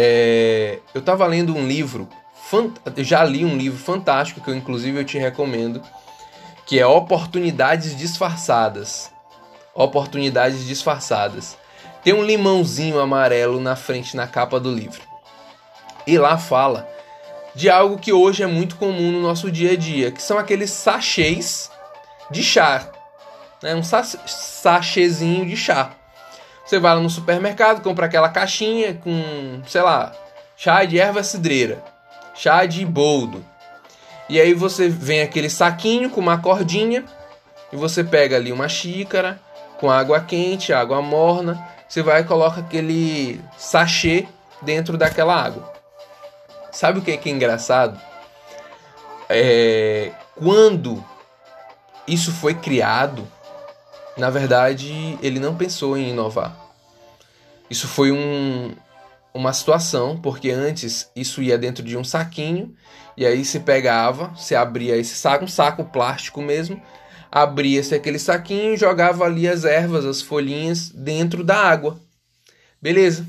É, 0.00 0.78
eu 0.94 1.00
estava 1.00 1.26
lendo 1.26 1.52
um 1.56 1.66
livro, 1.66 2.08
já 2.98 3.24
li 3.24 3.44
um 3.44 3.56
livro 3.56 3.76
fantástico 3.76 4.40
que 4.40 4.48
eu 4.48 4.54
inclusive 4.54 5.00
eu 5.00 5.04
te 5.04 5.18
recomendo, 5.18 5.82
que 6.64 6.78
é 6.78 6.86
Oportunidades 6.86 7.96
Disfarçadas. 7.96 9.10
Oportunidades 9.74 10.64
Disfarçadas. 10.64 11.58
Tem 12.04 12.12
um 12.12 12.22
limãozinho 12.22 13.00
amarelo 13.00 13.58
na 13.58 13.74
frente 13.74 14.16
na 14.16 14.28
capa 14.28 14.60
do 14.60 14.72
livro. 14.72 15.02
E 16.06 16.16
lá 16.16 16.38
fala 16.38 16.88
de 17.56 17.68
algo 17.68 17.98
que 17.98 18.12
hoje 18.12 18.44
é 18.44 18.46
muito 18.46 18.76
comum 18.76 19.10
no 19.10 19.20
nosso 19.20 19.50
dia 19.50 19.72
a 19.72 19.76
dia, 19.76 20.12
que 20.12 20.22
são 20.22 20.38
aqueles 20.38 20.70
sachês 20.70 21.72
de 22.30 22.44
chá. 22.44 22.88
Né? 23.60 23.74
Um 23.74 23.82
sachêzinho 23.82 25.44
de 25.44 25.56
chá. 25.56 25.97
Você 26.68 26.78
vai 26.78 26.94
lá 26.94 27.00
no 27.00 27.08
supermercado, 27.08 27.82
compra 27.82 28.04
aquela 28.04 28.28
caixinha 28.28 28.92
com, 28.92 29.62
sei 29.66 29.80
lá, 29.80 30.12
chá 30.54 30.84
de 30.84 31.00
erva 31.00 31.22
cidreira, 31.24 31.82
chá 32.34 32.66
de 32.66 32.84
boldo. 32.84 33.42
E 34.28 34.38
aí 34.38 34.52
você 34.52 34.86
vem 34.86 35.22
aquele 35.22 35.48
saquinho 35.48 36.10
com 36.10 36.20
uma 36.20 36.36
cordinha 36.36 37.06
e 37.72 37.76
você 37.76 38.04
pega 38.04 38.36
ali 38.36 38.52
uma 38.52 38.68
xícara 38.68 39.40
com 39.80 39.90
água 39.90 40.20
quente, 40.20 40.70
água 40.70 41.00
morna, 41.00 41.58
você 41.88 42.02
vai 42.02 42.20
e 42.20 42.24
coloca 42.24 42.60
aquele 42.60 43.40
sachê 43.56 44.28
dentro 44.60 44.98
daquela 44.98 45.42
água. 45.42 45.72
Sabe 46.70 46.98
o 46.98 47.02
que 47.02 47.12
é, 47.12 47.16
que 47.16 47.30
é 47.30 47.32
engraçado? 47.32 47.98
É, 49.26 50.10
quando 50.36 51.02
isso 52.06 52.30
foi 52.30 52.52
criado, 52.52 53.26
na 54.18 54.30
verdade, 54.30 55.18
ele 55.22 55.38
não 55.38 55.56
pensou 55.56 55.96
em 55.96 56.10
inovar. 56.10 56.54
Isso 57.70 57.86
foi 57.86 58.10
um, 58.10 58.74
uma 59.32 59.52
situação, 59.52 60.18
porque 60.20 60.50
antes 60.50 61.10
isso 61.14 61.40
ia 61.40 61.56
dentro 61.56 61.84
de 61.84 61.96
um 61.96 62.02
saquinho, 62.02 62.74
e 63.16 63.24
aí 63.24 63.44
se 63.44 63.60
pegava, 63.60 64.34
se 64.36 64.54
abria 64.54 64.96
esse 64.96 65.14
saco, 65.14 65.44
um 65.44 65.48
saco 65.48 65.84
plástico 65.84 66.42
mesmo, 66.42 66.82
abria-se 67.30 67.94
aquele 67.94 68.18
saquinho 68.18 68.74
e 68.74 68.76
jogava 68.76 69.24
ali 69.24 69.46
as 69.46 69.64
ervas, 69.64 70.04
as 70.04 70.20
folhinhas 70.20 70.88
dentro 70.88 71.44
da 71.44 71.56
água. 71.56 72.00
Beleza. 72.82 73.26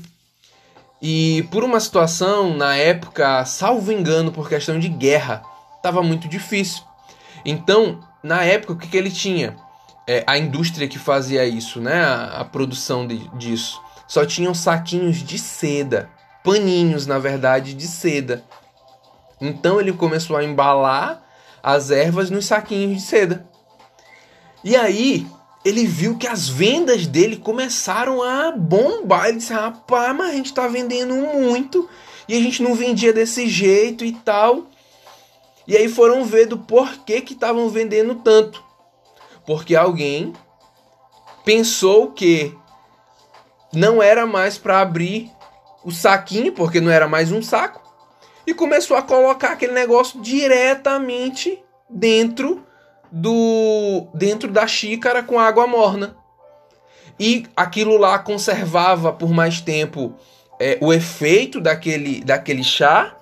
E 1.02 1.46
por 1.50 1.64
uma 1.64 1.80
situação, 1.80 2.56
na 2.56 2.76
época, 2.76 3.44
salvo 3.44 3.92
engano, 3.92 4.32
por 4.32 4.48
questão 4.48 4.78
de 4.78 4.88
guerra, 4.88 5.42
estava 5.76 6.02
muito 6.02 6.28
difícil. 6.28 6.82
Então, 7.44 8.00
na 8.22 8.44
época, 8.44 8.72
o 8.72 8.76
que, 8.76 8.88
que 8.88 8.96
ele 8.96 9.10
tinha? 9.10 9.56
É, 10.06 10.24
a 10.26 10.36
indústria 10.38 10.88
que 10.88 10.98
fazia 10.98 11.44
isso, 11.44 11.80
né? 11.80 12.02
A, 12.02 12.40
a 12.40 12.44
produção 12.44 13.06
de, 13.06 13.28
disso. 13.36 13.80
Só 14.06 14.26
tinham 14.26 14.54
saquinhos 14.54 15.18
de 15.18 15.38
seda. 15.38 16.10
Paninhos, 16.42 17.06
na 17.06 17.18
verdade, 17.18 17.74
de 17.74 17.86
seda. 17.86 18.44
Então 19.40 19.80
ele 19.80 19.92
começou 19.92 20.36
a 20.36 20.44
embalar 20.44 21.22
as 21.62 21.90
ervas 21.90 22.30
nos 22.30 22.46
saquinhos 22.46 22.96
de 22.96 23.02
seda. 23.02 23.48
E 24.62 24.76
aí 24.76 25.26
ele 25.64 25.86
viu 25.86 26.16
que 26.16 26.26
as 26.26 26.48
vendas 26.48 27.06
dele 27.06 27.36
começaram 27.36 28.22
a 28.22 28.52
bombar. 28.52 29.28
Ele 29.28 29.38
disse: 29.38 29.52
rapaz, 29.52 30.16
mas 30.16 30.30
a 30.30 30.32
gente 30.32 30.52
tá 30.52 30.66
vendendo 30.66 31.14
muito 31.14 31.88
e 32.28 32.36
a 32.36 32.40
gente 32.40 32.62
não 32.62 32.74
vendia 32.74 33.12
desse 33.12 33.48
jeito 33.48 34.04
e 34.04 34.12
tal. 34.12 34.66
E 35.66 35.76
aí 35.76 35.88
foram 35.88 36.24
ver 36.24 36.46
do 36.46 36.58
porquê 36.58 37.20
que 37.20 37.34
estavam 37.34 37.68
vendendo 37.68 38.16
tanto. 38.16 38.62
Porque 39.50 39.74
alguém 39.74 40.32
pensou 41.44 42.12
que 42.12 42.56
não 43.72 44.00
era 44.00 44.24
mais 44.24 44.56
para 44.56 44.80
abrir 44.80 45.28
o 45.84 45.90
saquinho, 45.90 46.52
porque 46.52 46.80
não 46.80 46.88
era 46.88 47.08
mais 47.08 47.32
um 47.32 47.42
saco, 47.42 47.82
e 48.46 48.54
começou 48.54 48.96
a 48.96 49.02
colocar 49.02 49.50
aquele 49.50 49.72
negócio 49.72 50.20
diretamente 50.20 51.60
dentro 51.88 52.64
do 53.10 54.06
dentro 54.14 54.52
da 54.52 54.68
xícara 54.68 55.20
com 55.20 55.36
água 55.36 55.66
morna. 55.66 56.16
E 57.18 57.44
aquilo 57.56 57.96
lá 57.96 58.20
conservava 58.20 59.12
por 59.12 59.30
mais 59.30 59.60
tempo 59.60 60.14
é, 60.60 60.78
o 60.80 60.92
efeito 60.92 61.60
daquele, 61.60 62.22
daquele 62.22 62.62
chá. 62.62 63.16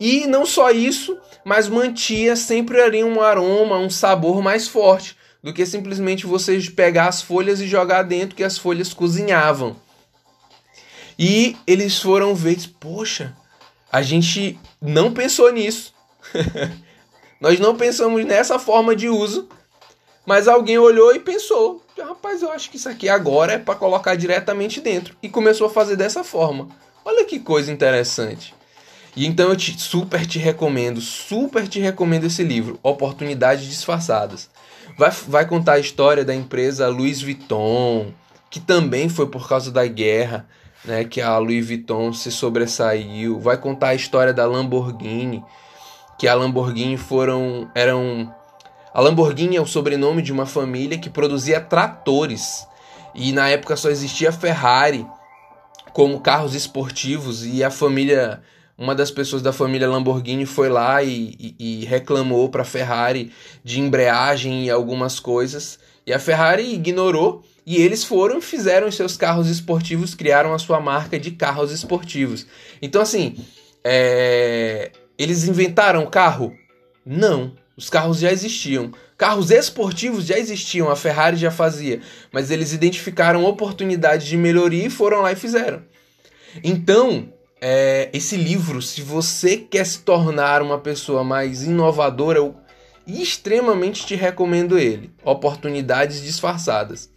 E 0.00 0.26
não 0.26 0.46
só 0.46 0.70
isso, 0.70 1.20
mas 1.44 1.68
mantia 1.68 2.36
sempre 2.36 2.80
ali 2.80 3.04
um 3.04 3.20
aroma, 3.20 3.76
um 3.76 3.90
sabor 3.90 4.40
mais 4.40 4.66
forte 4.66 5.20
do 5.42 5.52
que 5.52 5.66
simplesmente 5.66 6.26
você 6.26 6.58
pegar 6.70 7.08
as 7.08 7.20
folhas 7.20 7.60
e 7.60 7.66
jogar 7.66 8.02
dentro 8.02 8.36
que 8.36 8.44
as 8.44 8.56
folhas 8.56 8.94
cozinhavam. 8.94 9.76
E 11.18 11.56
eles 11.66 12.00
foram 12.00 12.34
ver, 12.34 12.58
poxa, 12.78 13.36
a 13.90 14.02
gente 14.02 14.58
não 14.80 15.12
pensou 15.12 15.52
nisso. 15.52 15.92
Nós 17.40 17.58
não 17.58 17.76
pensamos 17.76 18.24
nessa 18.24 18.58
forma 18.58 18.94
de 18.94 19.08
uso, 19.08 19.48
mas 20.24 20.46
alguém 20.46 20.78
olhou 20.78 21.14
e 21.14 21.18
pensou: 21.18 21.84
rapaz, 21.98 22.40
eu 22.40 22.52
acho 22.52 22.70
que 22.70 22.76
isso 22.76 22.88
aqui 22.88 23.08
agora 23.08 23.54
é 23.54 23.58
para 23.58 23.74
colocar 23.74 24.14
diretamente 24.14 24.80
dentro. 24.80 25.16
E 25.22 25.28
começou 25.28 25.66
a 25.66 25.70
fazer 25.70 25.96
dessa 25.96 26.22
forma. 26.22 26.68
Olha 27.04 27.24
que 27.24 27.40
coisa 27.40 27.72
interessante. 27.72 28.54
E 29.14 29.26
então 29.26 29.50
eu 29.50 29.56
te, 29.56 29.78
super 29.78 30.24
te 30.24 30.38
recomendo, 30.38 31.00
super 31.00 31.68
te 31.68 31.78
recomendo 31.78 32.24
esse 32.24 32.42
livro, 32.42 32.78
Oportunidades 32.82 33.66
Disfarçadas. 33.66 34.48
Vai, 34.96 35.10
vai 35.28 35.46
contar 35.46 35.74
a 35.74 35.78
história 35.78 36.24
da 36.24 36.34
empresa 36.34 36.88
Louis 36.88 37.22
Vuitton, 37.22 38.12
que 38.50 38.60
também 38.60 39.08
foi 39.08 39.26
por 39.26 39.48
causa 39.48 39.70
da 39.70 39.86
guerra, 39.86 40.46
né, 40.84 41.04
que 41.04 41.20
a 41.20 41.38
Louis 41.38 41.66
Vuitton 41.66 42.12
se 42.12 42.30
sobressaiu. 42.30 43.40
Vai 43.40 43.56
contar 43.56 43.88
a 43.88 43.94
história 43.94 44.32
da 44.32 44.44
Lamborghini, 44.44 45.42
que 46.18 46.28
a 46.28 46.34
Lamborghini 46.34 46.96
foram 46.96 47.70
eram 47.74 48.32
a 48.94 49.00
Lamborghini 49.00 49.56
é 49.56 49.60
o 49.60 49.66
sobrenome 49.66 50.20
de 50.20 50.32
uma 50.32 50.44
família 50.44 50.98
que 50.98 51.08
produzia 51.08 51.60
tratores 51.60 52.66
e 53.14 53.32
na 53.32 53.48
época 53.48 53.74
só 53.74 53.88
existia 53.88 54.30
Ferrari 54.30 55.06
como 55.94 56.20
carros 56.20 56.54
esportivos 56.54 57.44
e 57.44 57.64
a 57.64 57.70
família 57.70 58.42
uma 58.82 58.94
das 58.94 59.10
pessoas 59.10 59.42
da 59.42 59.52
família 59.52 59.88
Lamborghini 59.88 60.44
foi 60.44 60.68
lá 60.68 61.02
e, 61.02 61.34
e, 61.38 61.82
e 61.82 61.84
reclamou 61.84 62.48
para 62.48 62.62
a 62.62 62.66
Ferrari 62.66 63.32
de 63.62 63.80
embreagem 63.80 64.64
e 64.64 64.70
algumas 64.70 65.20
coisas 65.20 65.78
e 66.06 66.12
a 66.12 66.18
Ferrari 66.18 66.74
ignorou 66.74 67.44
e 67.64 67.76
eles 67.76 68.02
foram 68.04 68.40
fizeram 68.40 68.90
seus 68.90 69.16
carros 69.16 69.48
esportivos 69.48 70.14
criaram 70.14 70.52
a 70.52 70.58
sua 70.58 70.80
marca 70.80 71.18
de 71.18 71.30
carros 71.30 71.70
esportivos 71.70 72.46
então 72.80 73.00
assim 73.00 73.36
é, 73.84 74.90
eles 75.18 75.44
inventaram 75.44 76.06
carro? 76.06 76.56
Não. 77.04 77.52
Os 77.76 77.88
carros 77.88 78.18
já 78.18 78.32
existiam. 78.32 78.92
Carros 79.16 79.50
esportivos 79.50 80.26
já 80.26 80.38
existiam, 80.38 80.90
a 80.90 80.96
Ferrari 80.96 81.36
já 81.36 81.50
fazia. 81.50 82.00
Mas 82.30 82.50
eles 82.50 82.72
identificaram 82.72 83.44
oportunidades 83.44 84.26
de 84.26 84.36
melhoria 84.36 84.86
e 84.86 84.90
foram 84.90 85.22
lá 85.22 85.32
e 85.32 85.36
fizeram. 85.36 85.82
Então, 86.62 87.32
é, 87.62 88.10
esse 88.12 88.36
livro, 88.36 88.82
se 88.82 89.00
você 89.00 89.56
quer 89.56 89.86
se 89.86 90.00
tornar 90.00 90.60
uma 90.60 90.78
pessoa 90.78 91.22
mais 91.22 91.62
inovadora, 91.62 92.40
eu 92.40 92.56
extremamente 93.06 94.04
te 94.04 94.16
recomendo 94.16 94.78
ele. 94.78 95.12
Oportunidades 95.24 96.20
disfarçadas. 96.22 97.08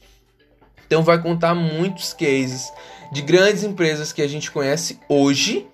Então 0.86 1.04
vai 1.04 1.22
contar 1.22 1.56
muitos 1.56 2.14
cases 2.14 2.72
de 3.12 3.22
grandes 3.24 3.64
empresas 3.64 4.14
que 4.14 4.22
a 4.22 4.28
gente 4.28 4.52
conhece 4.52 5.00
hoje 5.10 5.68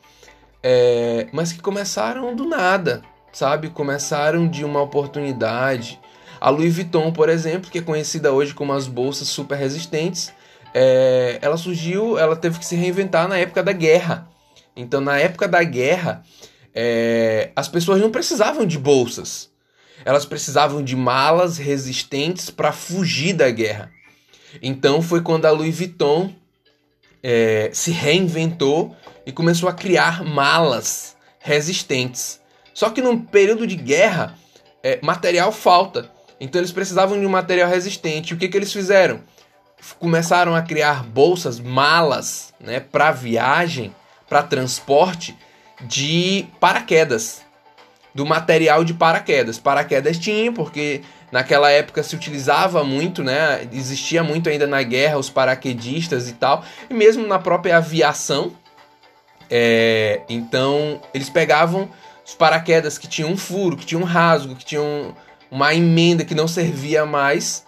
é, 0.64 1.28
mas 1.32 1.52
que 1.52 1.62
começaram 1.62 2.36
do 2.36 2.46
nada, 2.46 3.02
sabe? 3.34 3.70
Começaram 3.70 4.48
de 4.48 4.64
uma 4.64 4.82
oportunidade. 4.82 6.00
A 6.40 6.50
Louis 6.50 6.74
Vuitton, 6.74 7.12
por 7.12 7.30
exemplo, 7.30 7.70
que 7.70 7.80
é 7.80 7.82
conhecida 7.82 8.32
hoje 8.32 8.54
como 8.54 8.74
as 8.74 8.88
bolsas 8.88 9.28
super 9.28 9.58
resistentes, 9.58 10.32
é, 10.74 11.40
ela 11.42 11.58
surgiu, 11.58 12.18
ela 12.18 12.36
teve 12.36 12.60
que 12.60 12.66
se 12.66 12.76
reinventar 12.76 13.28
na 13.28 13.38
época 13.38 13.64
da 13.64 13.72
guerra. 13.72 14.28
Então, 14.76 15.02
na 15.02 15.18
época 15.18 15.48
da 15.48 15.64
guerra, 15.64 16.24
é, 16.74 17.52
as 17.56 17.68
pessoas 17.68 18.02
não 18.02 18.12
precisavam 18.12 18.66
de 18.66 18.78
bolsas, 18.78 19.50
elas 20.04 20.26
precisavam 20.26 20.84
de 20.84 20.96
malas 20.96 21.58
resistentes 21.58 22.50
para 22.50 22.72
fugir 22.72 23.34
da 23.34 23.50
guerra. 23.50 23.92
Então, 24.62 25.02
foi 25.02 25.22
quando 25.22 25.46
a 25.46 25.52
Louis 25.52 25.78
Vuitton 25.78 26.34
é, 27.24 27.70
se 27.74 27.92
reinventou 27.92 28.96
e 29.26 29.32
começou 29.32 29.70
a 29.70 29.74
criar 29.74 30.24
malas 30.24 31.16
resistentes. 31.40 32.40
Só 32.74 32.90
que 32.90 33.02
num 33.02 33.20
período 33.20 33.68
de 33.68 33.76
guerra, 33.76 34.36
é, 34.84 35.00
material 35.02 35.52
falta. 35.52 36.10
Então 36.40 36.60
eles 36.60 36.72
precisavam 36.72 37.20
de 37.20 37.26
um 37.26 37.30
material 37.30 37.70
resistente. 37.70 38.34
O 38.34 38.38
que, 38.38 38.48
que 38.48 38.58
eles 38.58 38.74
fizeram? 38.74 39.22
Começaram 40.00 40.56
a 40.56 40.62
criar 40.62 41.04
bolsas, 41.04 41.60
malas, 41.60 42.54
né, 42.60 42.80
para 42.80 43.12
viagem, 43.12 43.94
para 44.32 44.44
transporte 44.44 45.38
de 45.82 46.46
paraquedas, 46.58 47.42
do 48.16 48.26
material 48.26 48.82
de 48.82 48.94
paraquedas. 48.94 49.60
Paraquedas 49.60 50.18
tinha, 50.18 50.50
porque 50.54 51.02
naquela 51.30 51.70
época 51.70 52.02
se 52.02 52.16
utilizava 52.16 52.82
muito, 52.82 53.26
né? 53.26 53.68
Existia 53.74 54.24
muito 54.24 54.50
ainda 54.50 54.66
na 54.66 54.82
guerra 54.84 55.18
os 55.18 55.30
paraquedistas 55.30 56.30
e 56.30 56.34
tal, 56.34 56.64
e 56.90 56.94
mesmo 56.94 57.28
na 57.28 57.40
própria 57.40 57.76
aviação. 57.76 58.54
É, 59.50 60.22
então 60.30 61.02
eles 61.14 61.30
pegavam 61.30 61.90
os 62.26 62.34
paraquedas 62.34 62.98
que 62.98 63.10
tinham 63.10 63.32
um 63.32 63.38
furo, 63.38 63.76
que 63.76 63.86
tinham 63.86 64.02
um 64.02 64.06
rasgo, 64.06 64.56
que 64.56 64.64
tinham 64.64 65.14
uma 65.52 65.76
emenda 65.76 66.24
que 66.24 66.34
não 66.34 66.48
servia 66.48 67.06
mais 67.06 67.66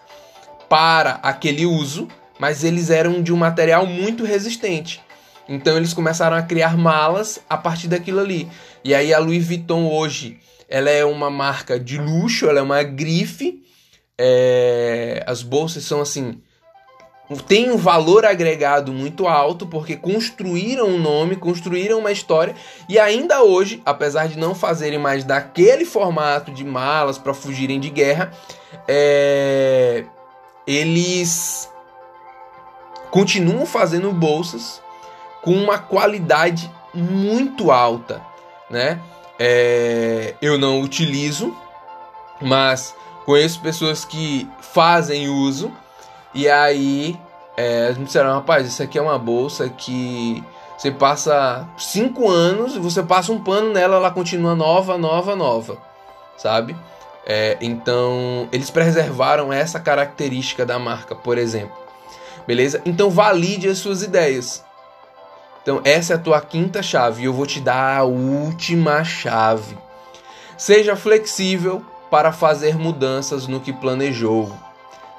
para 0.69 1.19
aquele 1.21 1.65
uso, 1.65 2.07
mas 2.39 2.63
eles 2.63 2.89
eram 2.89 3.21
de 3.21 3.33
um 3.33 3.37
material 3.37 3.85
muito 3.85 4.23
resistente. 4.23 5.02
Então 5.47 5.75
eles 5.75 5.93
começaram 5.93 6.37
a 6.37 6.41
criar 6.41 6.77
malas 6.77 7.39
a 7.49 7.57
partir 7.57 7.87
daquilo 7.87 8.19
ali. 8.19 8.49
E 8.83 8.93
aí 8.95 9.13
a 9.13 9.19
Louis 9.19 9.45
Vuitton 9.45 9.91
hoje, 9.91 10.39
ela 10.69 10.89
é 10.89 11.03
uma 11.03 11.29
marca 11.29 11.79
de 11.79 11.97
luxo, 11.97 12.47
ela 12.47 12.59
é 12.59 12.61
uma 12.61 12.83
grife. 12.83 13.61
É... 14.17 15.23
As 15.27 15.41
bolsas 15.41 15.83
são 15.83 16.01
assim, 16.01 16.39
tem 17.47 17.71
um 17.71 17.77
valor 17.77 18.25
agregado 18.25 18.91
muito 18.91 19.27
alto 19.27 19.65
porque 19.65 19.95
construíram 19.95 20.87
um 20.87 20.99
nome, 20.99 21.35
construíram 21.35 21.99
uma 21.99 22.11
história 22.11 22.53
e 22.87 22.99
ainda 22.99 23.41
hoje, 23.41 23.81
apesar 23.85 24.27
de 24.27 24.37
não 24.37 24.53
fazerem 24.53 24.99
mais 24.99 25.23
daquele 25.23 25.85
formato 25.85 26.51
de 26.51 26.63
malas 26.63 27.17
para 27.17 27.33
fugirem 27.33 27.79
de 27.79 27.89
guerra, 27.89 28.31
é... 28.87 30.05
eles 30.67 31.69
continuam 33.09 33.65
fazendo 33.65 34.11
bolsas 34.11 34.82
com 35.43 35.51
uma 35.51 35.77
qualidade 35.77 36.71
muito 36.93 37.71
alta, 37.71 38.21
né? 38.69 38.99
É, 39.37 40.35
eu 40.41 40.57
não 40.57 40.81
utilizo, 40.81 41.55
mas 42.41 42.95
conheço 43.25 43.59
pessoas 43.61 44.05
que 44.05 44.49
fazem 44.61 45.27
uso 45.27 45.71
e 46.33 46.49
aí 46.49 47.19
é, 47.55 47.85
eles 47.85 47.97
me 47.97 48.05
disseram, 48.05 48.33
rapaz, 48.33 48.65
isso 48.67 48.81
aqui 48.81 48.97
é 48.97 49.01
uma 49.01 49.19
bolsa 49.19 49.69
que 49.69 50.43
você 50.77 50.91
passa 50.91 51.67
cinco 51.77 52.29
anos 52.29 52.75
e 52.75 52.79
você 52.79 53.03
passa 53.03 53.31
um 53.31 53.39
pano 53.39 53.71
nela, 53.71 53.97
ela 53.97 54.11
continua 54.11 54.55
nova, 54.55 54.97
nova, 54.97 55.35
nova, 55.35 55.77
sabe? 56.37 56.75
É, 57.25 57.57
então 57.61 58.49
eles 58.51 58.69
preservaram 58.69 59.53
essa 59.53 59.79
característica 59.79 60.65
da 60.65 60.77
marca, 60.77 61.15
por 61.15 61.37
exemplo. 61.37 61.77
Beleza? 62.45 62.81
Então 62.85 63.09
valide 63.09 63.69
as 63.69 63.77
suas 63.77 64.03
ideias. 64.03 64.63
Então, 65.63 65.79
essa 65.85 66.13
é 66.13 66.15
a 66.17 66.19
tua 66.19 66.41
quinta 66.41 66.83
chave 66.83 67.23
e 67.23 67.25
eu 67.25 67.33
vou 67.33 67.45
te 67.45 67.61
dar 67.61 67.97
a 67.97 68.03
última 68.03 69.01
chave. 69.05 69.77
Seja 70.57 70.93
flexível 70.97 71.83
para 72.11 72.33
fazer 72.33 72.77
mudanças 72.77 73.47
no 73.47 73.61
que 73.61 73.71
planejou. 73.71 74.53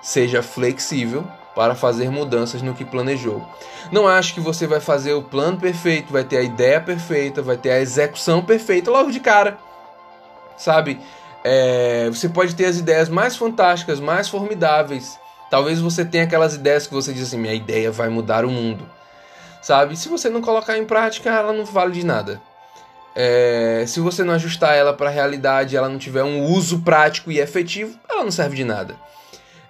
Seja 0.03 0.43
flexível 0.43 1.27
para 1.55 1.75
fazer 1.75 2.11
mudanças 2.11 2.61
no 2.61 2.75
que 2.75 2.85
planejou. 2.85 3.43
Não 3.91 4.07
acho 4.07 4.35
que 4.35 4.41
você 4.41 4.67
vai 4.67 4.81
fazer 4.81 5.15
o 5.15 5.23
plano 5.23 5.59
perfeito, 5.59 6.13
vai 6.13 6.25
ter 6.25 6.37
a 6.37 6.43
ideia 6.43 6.79
perfeita, 6.79 7.41
vai 7.41 7.57
ter 7.57 7.71
a 7.71 7.81
execução 7.81 8.43
perfeita 8.43 8.91
logo 8.91 9.11
de 9.11 9.21
cara. 9.21 9.59
Sabe? 10.59 11.01
É, 11.43 12.09
você 12.11 12.29
pode 12.29 12.55
ter 12.55 12.67
as 12.67 12.77
ideias 12.77 13.09
mais 13.09 13.35
fantásticas, 13.35 13.99
mais 13.99 14.29
formidáveis. 14.29 15.19
Talvez 15.51 15.81
você 15.81 16.05
tenha 16.05 16.25
aquelas 16.25 16.55
ideias 16.55 16.87
que 16.87 16.93
você 16.93 17.15
diz 17.15 17.29
assim: 17.29 17.39
minha 17.39 17.55
ideia 17.55 17.91
vai 17.91 18.11
mudar 18.11 18.45
o 18.45 18.51
mundo 18.51 18.85
sabe? 19.65 19.97
Se 19.97 20.11
você 20.11 20.29
não 20.29 20.43
colocar 20.43 20.77
em 20.77 20.85
prática, 20.85 21.31
ela 21.31 21.51
não 21.51 21.65
vale 21.65 21.93
de 21.93 22.05
nada. 22.05 22.41
É, 23.17 23.85
se 23.87 23.99
você 23.99 24.23
não 24.23 24.35
ajustar 24.35 24.77
ela 24.77 24.93
para 24.93 25.09
a 25.09 25.13
realidade, 25.13 25.75
ela 25.75 25.89
não 25.89 25.99
tiver 25.99 26.23
um 26.23 26.43
uso 26.43 26.81
prático 26.81 27.33
e 27.33 27.41
efetivo, 27.41 27.99
ela 28.07 28.23
não 28.23 28.31
serve 28.31 28.57
de 28.57 28.65
nada. 28.65 28.95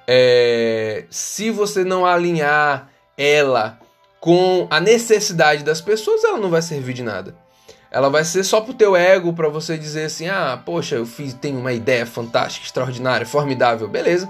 É, 0.05 1.05
se 1.11 1.49
você 1.51 1.85
não 1.85 2.05
alinhar 2.05 2.91
ela 3.17 3.79
com 4.19 4.67
a 4.69 4.81
necessidade 4.81 5.63
das 5.63 5.81
pessoas, 5.81 6.25
ela 6.25 6.39
não 6.39 6.51
vai 6.51 6.61
servir 6.61 6.95
de 6.95 7.03
nada. 7.03 7.37
Ela 7.89 8.11
vai 8.11 8.25
ser 8.25 8.43
só 8.43 8.61
pro 8.61 8.75
teu 8.75 8.97
ego, 8.97 9.33
para 9.33 9.49
você 9.49 9.79
dizer 9.79 10.07
assim: 10.07 10.27
"Ah, 10.27 10.61
poxa, 10.67 10.97
eu 10.97 11.07
fiz, 11.07 11.35
tenho 11.35 11.61
uma 11.61 11.73
ideia 11.73 12.05
fantástica, 12.05 12.67
extraordinária, 12.67 13.25
formidável". 13.25 13.87
Beleza? 13.87 14.29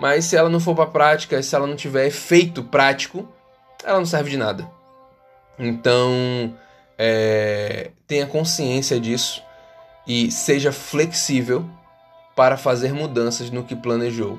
Mas 0.00 0.24
se 0.24 0.36
ela 0.36 0.48
não 0.48 0.58
for 0.58 0.74
para 0.74 0.86
prática, 0.86 1.42
se 1.42 1.54
ela 1.54 1.66
não 1.66 1.76
tiver 1.76 2.06
efeito 2.06 2.62
prático, 2.62 3.28
ela 3.84 3.98
não 3.98 4.06
serve 4.06 4.30
de 4.30 4.38
nada. 4.38 4.81
Então, 5.58 6.54
é, 6.98 7.90
tenha 8.06 8.26
consciência 8.26 8.98
disso 8.98 9.42
e 10.06 10.30
seja 10.30 10.72
flexível 10.72 11.68
para 12.34 12.56
fazer 12.56 12.92
mudanças 12.92 13.50
no 13.50 13.64
que 13.64 13.76
planejou. 13.76 14.38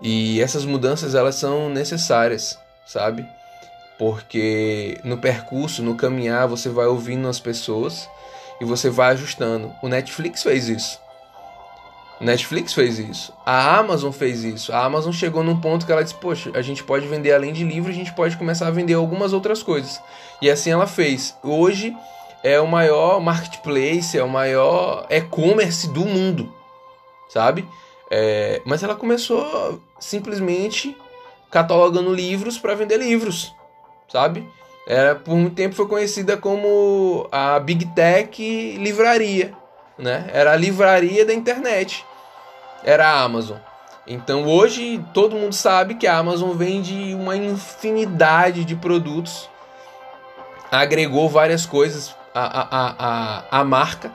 E 0.00 0.40
essas 0.40 0.64
mudanças 0.64 1.14
elas 1.14 1.36
são 1.36 1.68
necessárias, 1.68 2.58
sabe? 2.86 3.24
Porque 3.98 4.98
no 5.04 5.18
percurso, 5.18 5.82
no 5.82 5.94
caminhar, 5.94 6.48
você 6.48 6.68
vai 6.68 6.86
ouvindo 6.86 7.28
as 7.28 7.38
pessoas 7.38 8.08
e 8.60 8.64
você 8.64 8.90
vai 8.90 9.12
ajustando. 9.12 9.72
O 9.80 9.88
Netflix 9.88 10.42
fez 10.42 10.68
isso. 10.68 11.00
Netflix 12.22 12.72
fez 12.72 13.00
isso. 13.00 13.32
A 13.44 13.78
Amazon 13.78 14.12
fez 14.12 14.44
isso. 14.44 14.72
A 14.72 14.84
Amazon 14.84 15.12
chegou 15.12 15.42
num 15.42 15.60
ponto 15.60 15.84
que 15.84 15.90
ela 15.90 16.04
disse: 16.04 16.14
Poxa, 16.14 16.52
a 16.54 16.62
gente 16.62 16.84
pode 16.84 17.06
vender 17.08 17.32
além 17.32 17.52
de 17.52 17.64
livro, 17.64 17.90
a 17.90 17.94
gente 17.94 18.14
pode 18.14 18.36
começar 18.36 18.68
a 18.68 18.70
vender 18.70 18.94
algumas 18.94 19.32
outras 19.32 19.62
coisas. 19.62 20.00
E 20.40 20.48
assim 20.48 20.70
ela 20.70 20.86
fez. 20.86 21.36
Hoje 21.42 21.94
é 22.44 22.60
o 22.60 22.66
maior 22.66 23.20
marketplace, 23.20 24.16
é 24.16 24.22
o 24.22 24.28
maior 24.28 25.04
e-commerce 25.10 25.88
do 25.88 26.04
mundo, 26.04 26.52
sabe? 27.28 27.68
É, 28.08 28.62
mas 28.64 28.84
ela 28.84 28.94
começou 28.94 29.80
simplesmente 29.98 30.96
catalogando 31.50 32.14
livros 32.14 32.56
para 32.56 32.74
vender 32.74 32.98
livros, 32.98 33.52
sabe? 34.08 34.48
Era, 34.86 35.16
por 35.16 35.34
muito 35.34 35.54
tempo 35.54 35.74
foi 35.74 35.88
conhecida 35.88 36.36
como 36.36 37.28
a 37.32 37.58
Big 37.58 37.86
Tech 37.86 38.76
Livraria, 38.78 39.54
né? 39.98 40.28
Era 40.32 40.52
a 40.52 40.56
livraria 40.56 41.24
da 41.24 41.34
internet 41.34 42.04
era 42.84 43.08
a 43.08 43.22
Amazon. 43.22 43.58
Então 44.06 44.46
hoje 44.46 45.04
todo 45.14 45.36
mundo 45.36 45.52
sabe 45.52 45.94
que 45.94 46.06
a 46.06 46.16
Amazon 46.16 46.56
vende 46.56 47.14
uma 47.14 47.36
infinidade 47.36 48.64
de 48.64 48.74
produtos, 48.74 49.48
agregou 50.70 51.28
várias 51.28 51.64
coisas 51.64 52.14
à, 52.34 52.40
à, 52.42 52.94
à, 52.98 53.60
à 53.60 53.64
marca, 53.64 54.10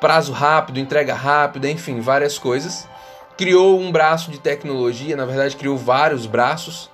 prazo 0.00 0.32
rápido, 0.32 0.78
entrega 0.78 1.14
rápida, 1.14 1.68
enfim, 1.68 2.00
várias 2.00 2.38
coisas. 2.38 2.88
Criou 3.36 3.80
um 3.80 3.90
braço 3.90 4.30
de 4.30 4.38
tecnologia, 4.38 5.16
na 5.16 5.24
verdade 5.24 5.56
criou 5.56 5.76
vários 5.76 6.26
braços. 6.26 6.88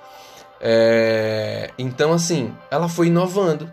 É... 0.59 1.70
Então 1.78 2.12
assim, 2.12 2.54
ela 2.70 2.88
foi 2.88 3.09
inovando. 3.09 3.70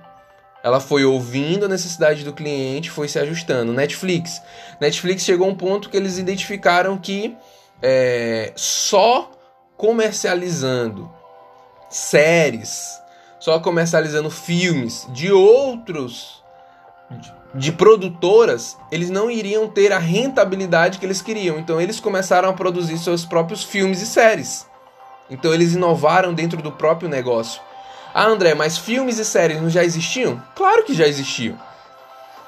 Ela 0.63 0.79
foi 0.79 1.05
ouvindo 1.05 1.65
a 1.65 1.69
necessidade 1.69 2.23
do 2.23 2.33
cliente, 2.33 2.89
foi 2.89 3.07
se 3.07 3.19
ajustando. 3.19 3.71
Netflix. 3.71 4.41
Netflix 4.81 5.23
chegou 5.23 5.47
a 5.47 5.51
um 5.51 5.55
ponto 5.55 5.89
que 5.89 5.97
eles 5.97 6.17
identificaram 6.17 6.97
que 6.97 7.37
é, 7.81 8.51
só 8.55 9.31
comercializando 9.77 11.09
séries, 11.89 12.99
só 13.39 13.59
comercializando 13.59 14.29
filmes 14.29 15.07
de 15.11 15.31
outros 15.31 16.43
de, 17.53 17.71
produtoras, 17.71 18.77
eles 18.91 19.09
não 19.09 19.31
iriam 19.31 19.67
ter 19.67 19.91
a 19.91 19.99
rentabilidade 19.99 20.99
que 20.99 21.05
eles 21.05 21.21
queriam. 21.21 21.57
Então 21.57 21.79
eles 21.79 21.99
começaram 21.99 22.49
a 22.49 22.53
produzir 22.53 22.97
seus 22.97 23.25
próprios 23.25 23.63
filmes 23.63 24.01
e 24.01 24.05
séries. 24.05 24.67
Então 25.29 25.53
eles 25.53 25.73
inovaram 25.73 26.33
dentro 26.33 26.61
do 26.61 26.71
próprio 26.71 27.09
negócio. 27.09 27.61
Ah, 28.19 28.25
André, 28.25 28.55
mas 28.55 28.79
filmes 28.79 29.19
e 29.19 29.23
séries 29.23 29.61
não 29.61 29.69
já 29.69 29.83
existiam? 29.83 30.41
Claro 30.55 30.83
que 30.83 30.95
já 30.95 31.07
existiam. 31.07 31.55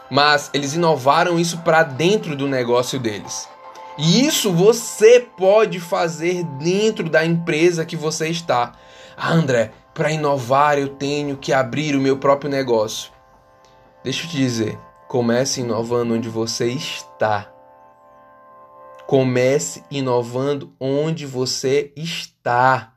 Mas 0.09 0.49
eles 0.51 0.73
inovaram 0.73 1.39
isso 1.39 1.59
para 1.59 1.83
dentro 1.83 2.35
do 2.35 2.47
negócio 2.47 2.99
deles. 2.99 3.47
E 3.95 4.25
isso 4.25 4.51
você 4.51 5.19
pode 5.19 5.79
fazer 5.79 6.43
dentro 6.57 7.07
da 7.07 7.23
empresa 7.23 7.85
que 7.85 7.95
você 7.95 8.29
está. 8.29 8.71
Ah, 9.15 9.31
André, 9.31 9.71
para 9.93 10.11
inovar 10.11 10.79
eu 10.79 10.87
tenho 10.87 11.37
que 11.37 11.53
abrir 11.53 11.95
o 11.95 12.01
meu 12.01 12.17
próprio 12.17 12.49
negócio. 12.49 13.11
Deixa 14.03 14.25
eu 14.25 14.29
te 14.31 14.37
dizer, 14.37 14.75
comece 15.07 15.61
inovando 15.61 16.15
onde 16.15 16.29
você 16.29 16.65
está. 16.65 17.47
Comece 19.05 19.83
inovando 19.91 20.73
onde 20.79 21.27
você 21.27 21.93
está 21.95 22.93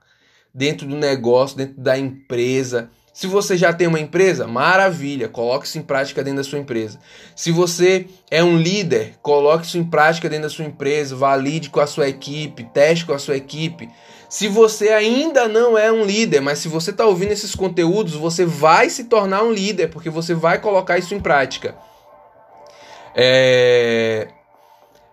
dentro 0.54 0.86
do 0.86 0.96
negócio, 0.96 1.56
dentro 1.56 1.80
da 1.80 1.98
empresa. 1.98 2.90
Se 3.12 3.26
você 3.26 3.58
já 3.58 3.72
tem 3.72 3.86
uma 3.86 4.00
empresa, 4.00 4.46
maravilha, 4.46 5.28
coloque 5.28 5.66
isso 5.66 5.78
em 5.78 5.82
prática 5.82 6.24
dentro 6.24 6.38
da 6.38 6.44
sua 6.44 6.58
empresa. 6.58 6.98
Se 7.36 7.50
você 7.50 8.06
é 8.30 8.42
um 8.42 8.56
líder, 8.56 9.16
coloque 9.20 9.66
isso 9.66 9.76
em 9.76 9.84
prática 9.84 10.28
dentro 10.30 10.44
da 10.44 10.50
sua 10.50 10.64
empresa, 10.64 11.14
valide 11.14 11.68
com 11.68 11.80
a 11.80 11.86
sua 11.86 12.08
equipe, 12.08 12.64
teste 12.72 13.04
com 13.04 13.12
a 13.12 13.18
sua 13.18 13.36
equipe. 13.36 13.90
Se 14.30 14.48
você 14.48 14.88
ainda 14.88 15.46
não 15.46 15.76
é 15.76 15.92
um 15.92 16.04
líder, 16.04 16.40
mas 16.40 16.58
se 16.58 16.68
você 16.68 16.90
está 16.90 17.04
ouvindo 17.04 17.32
esses 17.32 17.54
conteúdos, 17.54 18.14
você 18.14 18.46
vai 18.46 18.88
se 18.88 19.04
tornar 19.04 19.42
um 19.42 19.52
líder, 19.52 19.88
porque 19.88 20.08
você 20.08 20.32
vai 20.32 20.58
colocar 20.58 20.96
isso 20.96 21.14
em 21.14 21.20
prática. 21.20 21.76
É... 23.14 24.28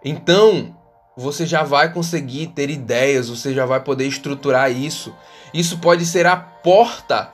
Então, 0.01 0.73
você 1.19 1.45
já 1.45 1.63
vai 1.63 1.91
conseguir 1.91 2.47
ter 2.47 2.69
ideias, 2.69 3.29
você 3.29 3.53
já 3.53 3.65
vai 3.65 3.81
poder 3.81 4.07
estruturar 4.07 4.71
isso. 4.71 5.13
Isso 5.53 5.77
pode 5.79 6.05
ser 6.05 6.25
a 6.25 6.37
porta 6.37 7.31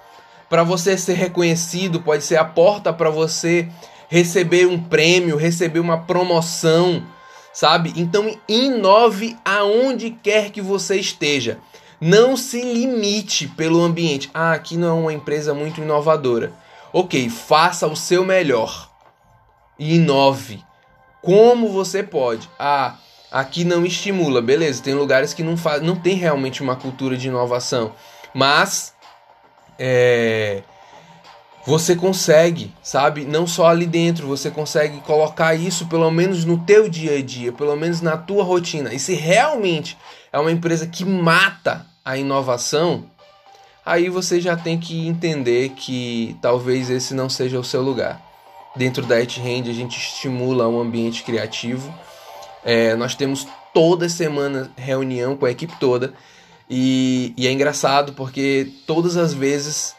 para 0.49 0.63
você 0.63 0.97
ser 0.97 1.13
reconhecido, 1.13 2.01
pode 2.01 2.23
ser 2.23 2.38
a 2.38 2.45
porta 2.45 2.91
para 2.91 3.09
você 3.09 3.67
receber 4.09 4.65
um 4.65 4.81
prêmio, 4.81 5.38
receber 5.38 5.79
uma 5.79 5.99
promoção, 5.99 7.03
sabe? 7.53 7.93
Então 7.95 8.36
inove 8.47 9.38
aonde 9.45 10.09
quer 10.09 10.49
que 10.49 10.61
você 10.61 10.95
esteja. 10.97 11.59
Não 12.01 12.36
se 12.36 12.61
limite 12.61 13.47
pelo 13.47 13.81
ambiente. 13.81 14.29
Ah, 14.33 14.53
aqui 14.53 14.77
não 14.77 14.89
é 14.89 15.01
uma 15.01 15.13
empresa 15.13 15.53
muito 15.53 15.81
inovadora. 15.81 16.51
Ok, 16.91 17.29
faça 17.29 17.88
o 17.88 17.95
seu 17.95 18.25
melhor 18.25 18.89
e 19.77 19.95
inove. 19.95 20.63
Como 21.21 21.69
você 21.69 22.03
pode? 22.03 22.49
Ah, 22.59 22.95
aqui 23.36 23.65
não 23.65 23.86
estimula, 23.86 24.41
beleza? 24.41 24.81
Tem 24.81 24.93
lugares 24.93 25.33
que 25.33 25.43
não 25.43 25.57
faz, 25.57 25.81
não 25.81 25.97
tem 25.97 26.15
realmente 26.15 26.63
uma 26.63 26.77
cultura 26.77 27.17
de 27.17 27.27
inovação, 27.27 27.91
mas 28.33 28.93
é, 29.77 30.63
você 31.65 31.97
consegue, 31.97 32.73
sabe? 32.81 33.25
Não 33.25 33.45
só 33.45 33.67
ali 33.67 33.86
dentro, 33.86 34.25
você 34.25 34.49
consegue 34.49 35.01
colocar 35.01 35.53
isso 35.53 35.86
pelo 35.88 36.09
menos 36.09 36.45
no 36.45 36.59
teu 36.59 36.88
dia 36.88 37.17
a 37.17 37.21
dia, 37.21 37.51
pelo 37.51 37.75
menos 37.75 37.99
na 37.99 38.15
tua 38.15 38.41
rotina. 38.41 38.93
E 38.93 38.99
se 38.99 39.13
realmente 39.15 39.97
é 40.31 40.39
uma 40.39 40.51
empresa 40.51 40.88
que 40.88 41.03
mata 41.03 41.86
a 42.05 42.17
inovação, 42.17 43.03
aí 43.86 44.07
você 44.07 44.39
já 44.39 44.55
tem 44.55 44.79
que 44.79 45.05
entender 45.09 45.71
que 45.71 46.38
talvez 46.41 46.89
esse 46.89 47.13
não 47.13 47.27
seja 47.27 47.59
o 47.59 47.65
seu 47.65 47.81
lugar. 47.81 48.21
Dentro 48.77 49.05
da 49.05 49.19
EdHand 49.19 49.69
a 49.69 49.73
gente 49.73 49.97
estimula 49.97 50.69
um 50.69 50.79
ambiente 50.79 51.21
criativo. 51.23 51.93
É, 52.66 52.95
nós 52.95 53.13
temos 53.13 53.47
toda 53.74 54.09
semana 54.09 54.72
reunião 54.76 55.38
com 55.38 55.45
a 55.45 55.51
equipe 55.51 55.76
toda 55.80 56.13
e, 56.70 57.34
e 57.38 57.47
é 57.47 57.51
engraçado 57.51 58.13
porque 58.13 58.72
todas 58.88 59.18
as 59.18 59.34
vezes 59.34 59.95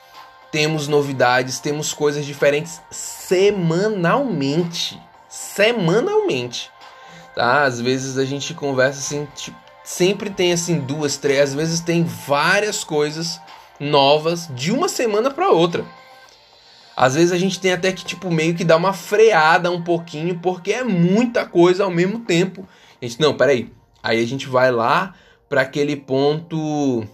temos 0.51 0.89
novidades, 0.89 1.61
temos 1.61 1.95
coisas 1.95 2.27
diferentes 2.27 2.81
semanalmente. 2.91 5.01
Semanalmente. 5.29 6.71
Tá? 7.35 7.64
Às 7.64 7.81
vezes 7.81 8.19
a 8.19 8.25
gente 8.25 8.53
conversa 8.55 8.99
assim, 8.99 9.29
tipo, 9.37 9.57
sempre 9.85 10.31
tem 10.31 10.53
assim 10.53 10.81
duas, 10.81 11.17
três, 11.17 11.51
às 11.51 11.55
vezes 11.55 11.79
tem 11.81 12.03
várias 12.03 12.83
coisas 12.83 13.41
novas 13.79 14.49
de 14.55 14.73
uma 14.73 14.89
semana 14.89 15.31
para 15.31 15.51
outra. 15.51 15.85
Às 16.97 17.14
vezes 17.14 17.30
a 17.30 17.38
gente 17.38 17.61
tem 17.61 17.72
até 17.72 17.92
que 17.92 18.05
tipo 18.05 18.30
meio 18.30 18.55
que 18.55 18.64
dar 18.64 18.76
uma 18.76 18.94
freada 18.94 19.70
um 19.70 19.82
pouquinho 19.82 20.38
porque 20.40 20.72
é 20.72 20.82
muita 20.82 21.44
coisa 21.44 21.84
ao 21.84 21.90
mesmo 21.90 22.20
tempo. 22.20 22.66
A 23.01 23.05
gente 23.05 23.20
não, 23.20 23.34
peraí. 23.34 23.70
Aí 24.03 24.22
a 24.22 24.26
gente 24.26 24.49
vai 24.49 24.72
lá, 24.72 25.14
para 25.49 25.61
aquele 25.61 25.97
ponto 25.97 27.07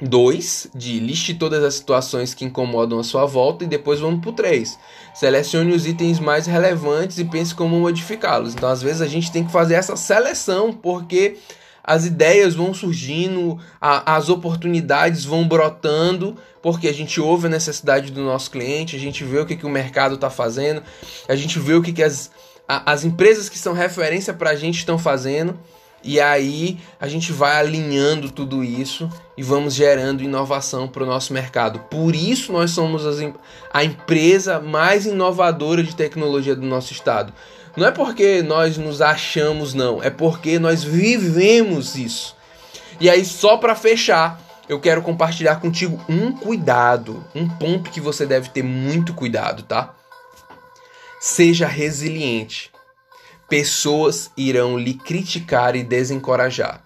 2 0.00 0.68
de 0.74 0.98
liste 0.98 1.34
todas 1.34 1.62
as 1.62 1.74
situações 1.74 2.32
que 2.32 2.44
incomodam 2.44 2.98
a 2.98 3.04
sua 3.04 3.26
volta 3.26 3.64
e 3.64 3.66
depois 3.66 4.00
vamos 4.00 4.20
para 4.20 4.30
o 4.30 4.32
3. 4.32 4.78
Selecione 5.14 5.72
os 5.72 5.86
itens 5.86 6.18
mais 6.18 6.46
relevantes 6.46 7.18
e 7.18 7.24
pense 7.24 7.54
como 7.54 7.78
modificá-los. 7.78 8.54
Então, 8.54 8.68
às 8.68 8.82
vezes, 8.82 9.02
a 9.02 9.06
gente 9.06 9.30
tem 9.30 9.44
que 9.44 9.52
fazer 9.52 9.74
essa 9.74 9.96
seleção 9.96 10.72
porque 10.72 11.36
as 11.82 12.06
ideias 12.06 12.54
vão 12.54 12.72
surgindo, 12.72 13.58
a, 13.80 14.16
as 14.16 14.28
oportunidades 14.28 15.24
vão 15.24 15.46
brotando, 15.46 16.36
porque 16.62 16.88
a 16.88 16.94
gente 16.94 17.20
ouve 17.20 17.46
a 17.46 17.50
necessidade 17.50 18.12
do 18.12 18.22
nosso 18.22 18.50
cliente, 18.50 18.96
a 18.96 18.98
gente 18.98 19.24
vê 19.24 19.38
o 19.38 19.46
que, 19.46 19.56
que 19.56 19.66
o 19.66 19.70
mercado 19.70 20.14
está 20.14 20.30
fazendo, 20.30 20.82
a 21.28 21.34
gente 21.34 21.58
vê 21.58 21.74
o 21.74 21.82
que, 21.82 21.92
que 21.92 22.02
as, 22.02 22.30
a, 22.68 22.92
as 22.92 23.04
empresas 23.04 23.48
que 23.48 23.58
são 23.58 23.72
referência 23.72 24.32
para 24.32 24.50
a 24.50 24.56
gente 24.56 24.78
estão 24.78 24.98
fazendo. 24.98 25.58
E 26.02 26.18
aí 26.18 26.78
a 26.98 27.06
gente 27.06 27.30
vai 27.30 27.58
alinhando 27.58 28.30
tudo 28.30 28.64
isso 28.64 29.10
e 29.36 29.42
vamos 29.42 29.74
gerando 29.74 30.22
inovação 30.22 30.88
para 30.88 31.02
o 31.02 31.06
nosso 31.06 31.32
mercado. 31.32 31.78
Por 31.90 32.14
isso 32.14 32.52
nós 32.52 32.70
somos 32.70 33.02
a 33.70 33.84
empresa 33.84 34.58
mais 34.60 35.04
inovadora 35.04 35.82
de 35.82 35.94
tecnologia 35.94 36.56
do 36.56 36.64
nosso 36.64 36.92
estado. 36.92 37.34
Não 37.76 37.86
é 37.86 37.90
porque 37.90 38.42
nós 38.42 38.76
nos 38.76 39.00
achamos, 39.00 39.74
não, 39.74 40.02
é 40.02 40.10
porque 40.10 40.58
nós 40.58 40.82
vivemos 40.82 41.96
isso. 41.96 42.36
E 43.00 43.08
aí, 43.08 43.24
só 43.24 43.56
para 43.56 43.74
fechar, 43.74 44.40
eu 44.68 44.80
quero 44.80 45.02
compartilhar 45.02 45.56
contigo 45.56 46.02
um 46.08 46.32
cuidado, 46.32 47.24
um 47.34 47.48
ponto 47.48 47.90
que 47.90 48.00
você 48.00 48.26
deve 48.26 48.50
ter 48.50 48.62
muito 48.62 49.14
cuidado, 49.14 49.62
tá? 49.62 49.94
Seja 51.20 51.66
resiliente 51.66 52.70
pessoas 53.50 54.30
irão 54.36 54.78
lhe 54.78 54.94
criticar 54.94 55.74
e 55.74 55.82
desencorajar. 55.82 56.80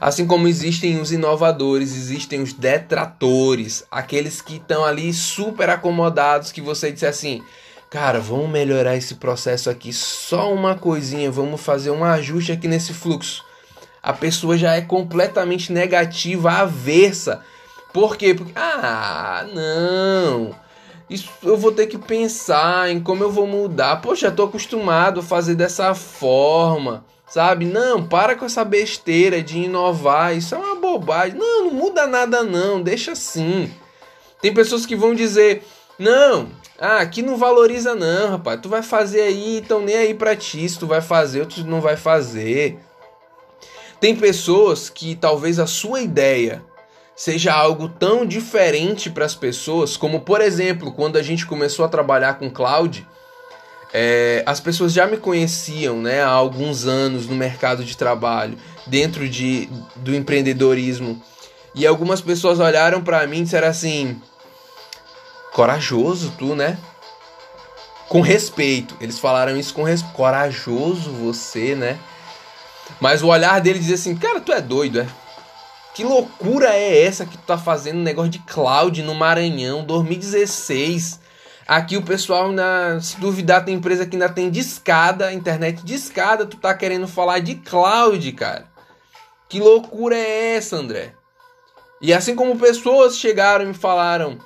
Assim 0.00 0.26
como 0.26 0.48
existem 0.48 1.00
os 1.00 1.12
inovadores, 1.12 1.96
existem 1.96 2.42
os 2.42 2.52
detratores, 2.52 3.84
aqueles 3.90 4.42
que 4.42 4.56
estão 4.56 4.84
ali 4.84 5.14
super 5.14 5.70
acomodados, 5.70 6.52
que 6.52 6.60
você 6.60 6.92
disse 6.92 7.06
assim, 7.06 7.42
cara, 7.90 8.20
vamos 8.20 8.48
melhorar 8.50 8.96
esse 8.96 9.14
processo 9.16 9.68
aqui, 9.70 9.92
só 9.92 10.52
uma 10.52 10.74
coisinha, 10.74 11.30
vamos 11.30 11.60
fazer 11.60 11.90
um 11.90 12.04
ajuste 12.04 12.52
aqui 12.52 12.68
nesse 12.68 12.92
fluxo. 12.92 13.44
A 14.02 14.12
pessoa 14.12 14.56
já 14.56 14.74
é 14.74 14.80
completamente 14.80 15.72
negativa, 15.72 16.50
aversa. 16.50 17.42
Por 17.92 18.16
quê? 18.16 18.34
Porque, 18.34 18.52
ah, 18.56 19.46
não 19.52 20.54
isso 21.10 21.30
eu 21.42 21.56
vou 21.56 21.72
ter 21.72 21.86
que 21.86 21.96
pensar 21.96 22.90
em 22.90 23.00
como 23.00 23.24
eu 23.24 23.30
vou 23.30 23.46
mudar. 23.46 24.00
Poxa, 24.00 24.30
tô 24.30 24.44
acostumado 24.44 25.20
a 25.20 25.22
fazer 25.22 25.54
dessa 25.54 25.94
forma, 25.94 27.04
sabe? 27.26 27.64
Não, 27.64 28.06
para 28.06 28.36
com 28.36 28.44
essa 28.44 28.64
besteira 28.64 29.42
de 29.42 29.58
inovar, 29.58 30.36
isso 30.36 30.54
é 30.54 30.58
uma 30.58 30.74
bobagem. 30.74 31.38
Não, 31.38 31.64
não 31.64 31.72
muda 31.72 32.06
nada 32.06 32.42
não, 32.42 32.82
deixa 32.82 33.12
assim. 33.12 33.72
Tem 34.42 34.52
pessoas 34.52 34.84
que 34.84 34.94
vão 34.94 35.14
dizer: 35.14 35.64
"Não, 35.98 36.48
ah, 36.80 36.98
aqui 36.98 37.22
não 37.22 37.36
valoriza 37.36 37.94
não, 37.94 38.30
rapaz. 38.30 38.60
Tu 38.60 38.68
vai 38.68 38.82
fazer 38.82 39.22
aí, 39.22 39.58
então 39.58 39.80
nem 39.80 39.96
aí 39.96 40.14
para 40.14 40.36
ti, 40.36 40.68
se 40.68 40.78
tu 40.78 40.86
vai 40.86 41.00
fazer, 41.00 41.40
outros 41.40 41.64
não 41.64 41.80
vai 41.80 41.96
fazer". 41.96 42.78
Tem 44.00 44.14
pessoas 44.14 44.88
que 44.88 45.16
talvez 45.16 45.58
a 45.58 45.66
sua 45.66 46.00
ideia 46.00 46.62
seja 47.16 47.52
algo 47.52 47.88
tão 47.88 48.24
diferente 48.24 49.10
para 49.10 49.24
as 49.24 49.34
pessoas, 49.34 49.96
como 49.96 50.20
por 50.20 50.40
exemplo, 50.40 50.92
quando 50.92 51.16
a 51.16 51.22
gente 51.22 51.44
começou 51.46 51.84
a 51.84 51.88
trabalhar 51.88 52.34
com 52.38 52.48
cloud, 52.48 53.04
é, 53.92 54.44
as 54.46 54.60
pessoas 54.60 54.92
já 54.92 55.04
me 55.06 55.16
conheciam 55.16 56.00
né, 56.00 56.22
há 56.22 56.28
alguns 56.28 56.86
anos 56.86 57.26
no 57.26 57.34
mercado 57.34 57.84
de 57.84 57.96
trabalho, 57.96 58.56
dentro 58.86 59.28
de, 59.28 59.68
do 59.96 60.14
empreendedorismo. 60.14 61.20
E 61.74 61.86
algumas 61.86 62.20
pessoas 62.20 62.60
olharam 62.60 63.02
para 63.02 63.26
mim 63.26 63.40
e 63.40 63.44
disseram 63.44 63.68
assim: 63.68 64.20
corajoso 65.58 66.32
tu, 66.38 66.54
né? 66.54 66.78
Com 68.08 68.20
respeito. 68.20 68.96
Eles 69.00 69.18
falaram 69.18 69.56
isso 69.56 69.74
com 69.74 69.82
respeito. 69.82 70.14
Corajoso 70.14 71.10
você, 71.10 71.74
né? 71.74 71.98
Mas 73.00 73.24
o 73.24 73.26
olhar 73.26 73.60
dele 73.60 73.80
dizia 73.80 73.96
assim: 73.96 74.14
cara, 74.14 74.40
tu 74.40 74.52
é 74.52 74.60
doido, 74.60 75.00
é? 75.00 75.06
Que 75.94 76.04
loucura 76.04 76.68
é 76.68 77.02
essa 77.02 77.26
que 77.26 77.36
tu 77.36 77.42
tá 77.42 77.58
fazendo 77.58 77.98
um 77.98 78.04
negócio 78.04 78.30
de 78.30 78.38
cloud 78.38 79.02
no 79.02 79.16
Maranhão, 79.16 79.82
2016? 79.82 81.18
Aqui 81.66 81.96
o 81.96 82.02
pessoal, 82.02 82.52
na, 82.52 83.00
se 83.00 83.18
duvidar, 83.18 83.64
tem 83.64 83.74
empresa 83.74 84.06
que 84.06 84.14
ainda 84.14 84.28
tem 84.28 84.48
discada, 84.48 85.32
internet 85.32 85.82
discada, 85.84 86.46
tu 86.46 86.56
tá 86.56 86.72
querendo 86.72 87.08
falar 87.08 87.40
de 87.40 87.56
cloud, 87.56 88.30
cara. 88.32 88.64
Que 89.48 89.58
loucura 89.58 90.14
é 90.14 90.54
essa, 90.54 90.76
André? 90.76 91.14
E 92.00 92.14
assim 92.14 92.36
como 92.36 92.56
pessoas 92.56 93.18
chegaram 93.18 93.68
e 93.68 93.74
falaram, 93.74 94.38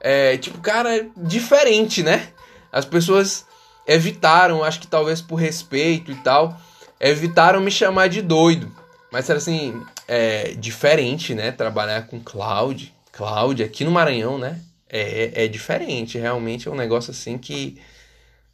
é, 0.00 0.36
tipo, 0.36 0.58
cara, 0.58 1.08
diferente, 1.16 2.02
né? 2.02 2.28
As 2.70 2.84
pessoas 2.84 3.46
evitaram, 3.86 4.64
acho 4.64 4.80
que 4.80 4.86
talvez 4.86 5.20
por 5.20 5.36
respeito 5.36 6.10
e 6.10 6.16
tal, 6.16 6.58
evitaram 7.00 7.60
me 7.60 7.70
chamar 7.70 8.08
de 8.08 8.20
doido. 8.20 8.70
Mas 9.12 9.30
era 9.30 9.38
assim, 9.38 9.82
é 10.08 10.54
diferente, 10.54 11.34
né? 11.34 11.52
Trabalhar 11.52 12.06
com 12.06 12.20
cloud, 12.20 12.92
cloud 13.12 13.62
aqui 13.62 13.84
no 13.84 13.90
Maranhão, 13.90 14.38
né? 14.38 14.60
É, 14.88 15.44
é 15.44 15.48
diferente, 15.48 16.18
realmente 16.18 16.68
é 16.68 16.70
um 16.70 16.76
negócio 16.76 17.10
assim 17.10 17.36
que 17.36 17.80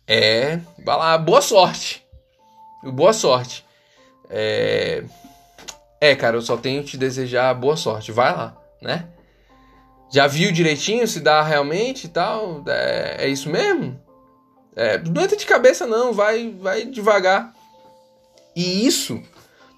é, 0.07 0.59
vai 0.83 0.97
lá, 0.97 1.19
boa 1.19 1.43
sorte, 1.43 2.03
boa 2.83 3.13
sorte. 3.13 3.65
É, 4.31 5.05
é, 6.01 6.17
cara, 6.17 6.37
eu 6.37 6.43
só 6.43 6.57
tenho 6.57 6.83
te 6.83 6.97
desejar 6.97 7.55
boa 7.55 7.77
sorte, 7.77 8.11
vai 8.11 8.33
lá, 8.33 8.57
né? 8.81 9.09
Já 10.13 10.27
viu 10.27 10.53
direitinho 10.53 11.09
se 11.09 11.21
dá 11.21 11.43
realmente 11.43 12.05
e 12.05 12.09
tal? 12.09 12.63
É, 12.67 13.17
é 13.21 13.29
isso 13.29 13.49
mesmo? 13.49 13.99
É, 14.77 14.99
não 14.99 15.23
entra 15.23 15.37
de 15.37 15.47
cabeça 15.47 15.87
não, 15.87 16.13
vai, 16.13 16.55
vai 16.61 16.85
devagar. 16.85 17.53
E 18.55 18.87
isso, 18.87 19.23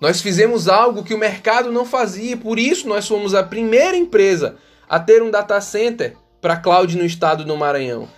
nós 0.01 0.21
fizemos 0.21 0.69
algo 0.69 1.05
que 1.05 1.15
o 1.15 1.19
mercado 1.19 1.71
não 1.71 1.85
fazia, 1.85 2.37
por 2.37 2.59
isso 2.59 2.89
nós 2.89 3.07
fomos 3.07 3.33
a 3.33 3.45
primeira 3.45 3.97
empresa 3.97 4.57
a 4.89 4.99
ter 4.99 5.23
um 5.23 5.31
data 5.31 5.61
center 5.61 6.17
para 6.41 6.57
cloud 6.57 6.97
no 6.97 7.05
estado 7.05 7.45
do 7.45 7.57
Maranhão. 7.57 8.09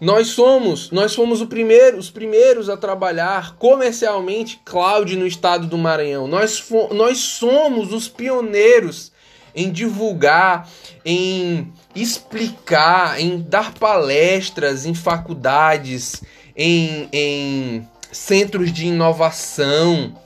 Nós 0.00 0.28
somos, 0.28 0.90
nós 0.90 1.14
fomos 1.14 1.40
o 1.40 1.46
primeiro, 1.46 1.96
os 1.96 2.10
primeiros 2.10 2.68
a 2.68 2.76
trabalhar 2.76 3.54
comercialmente 3.54 4.60
cloud 4.64 5.14
no 5.16 5.28
estado 5.28 5.68
do 5.68 5.78
Maranhão. 5.78 6.26
Nós, 6.26 6.60
nós 6.90 7.18
somos 7.18 7.92
os 7.92 8.08
pioneiros 8.08 9.11
em 9.54 9.70
divulgar, 9.70 10.68
em 11.04 11.72
explicar, 11.94 13.20
em 13.20 13.40
dar 13.40 13.74
palestras 13.74 14.86
em 14.86 14.94
faculdades, 14.94 16.22
em, 16.56 17.08
em 17.12 17.88
centros 18.10 18.72
de 18.72 18.86
inovação, 18.86 20.16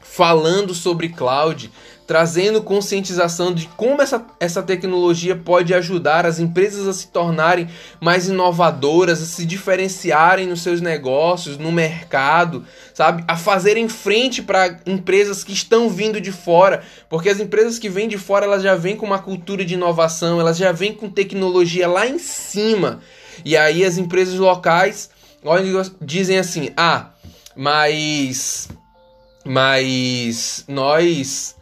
falando 0.00 0.74
sobre 0.74 1.08
cloud, 1.08 1.70
trazendo 2.10 2.60
conscientização 2.60 3.54
de 3.54 3.68
como 3.76 4.02
essa, 4.02 4.26
essa 4.40 4.60
tecnologia 4.64 5.36
pode 5.36 5.72
ajudar 5.72 6.26
as 6.26 6.40
empresas 6.40 6.88
a 6.88 6.92
se 6.92 7.06
tornarem 7.06 7.68
mais 8.00 8.28
inovadoras, 8.28 9.22
a 9.22 9.24
se 9.24 9.46
diferenciarem 9.46 10.48
nos 10.48 10.60
seus 10.60 10.80
negócios, 10.80 11.56
no 11.56 11.70
mercado, 11.70 12.64
sabe? 12.92 13.22
A 13.28 13.36
fazerem 13.36 13.88
frente 13.88 14.42
para 14.42 14.80
empresas 14.84 15.44
que 15.44 15.52
estão 15.52 15.88
vindo 15.88 16.20
de 16.20 16.32
fora, 16.32 16.82
porque 17.08 17.28
as 17.28 17.38
empresas 17.38 17.78
que 17.78 17.88
vêm 17.88 18.08
de 18.08 18.18
fora, 18.18 18.44
elas 18.44 18.64
já 18.64 18.74
vêm 18.74 18.96
com 18.96 19.06
uma 19.06 19.20
cultura 19.20 19.64
de 19.64 19.74
inovação, 19.74 20.40
elas 20.40 20.56
já 20.56 20.72
vêm 20.72 20.92
com 20.92 21.08
tecnologia 21.08 21.86
lá 21.86 22.08
em 22.08 22.18
cima. 22.18 22.98
E 23.44 23.56
aí 23.56 23.84
as 23.84 23.98
empresas 23.98 24.34
locais 24.34 25.10
olham, 25.44 25.80
dizem 26.02 26.40
assim: 26.40 26.70
"Ah, 26.76 27.10
mas 27.54 28.68
mas 29.44 30.64
nós 30.66 31.54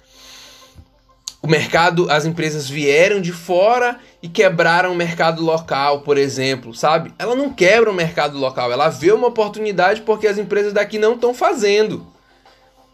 o 1.41 1.47
mercado, 1.47 2.11
as 2.11 2.27
empresas 2.27 2.69
vieram 2.69 3.21
de 3.21 3.33
fora 3.33 4.01
e 4.21 4.29
quebraram 4.29 4.93
o 4.93 4.97
mercado 4.97 5.43
local, 5.43 6.01
por 6.01 6.19
exemplo, 6.19 6.75
sabe? 6.75 7.15
Ela 7.19 7.37
não 7.37 7.53
quebra 7.53 7.91
o 7.91 7.95
mercado 7.95 8.37
local, 8.37 8.73
ela 8.73 8.89
vê 8.89 9.13
uma 9.13 9.29
oportunidade 9.29 10.01
porque 10.01 10.27
as 10.27 10.37
empresas 10.37 10.73
daqui 10.73 10.99
não 10.99 11.15
estão 11.15 11.33
fazendo. 11.33 12.05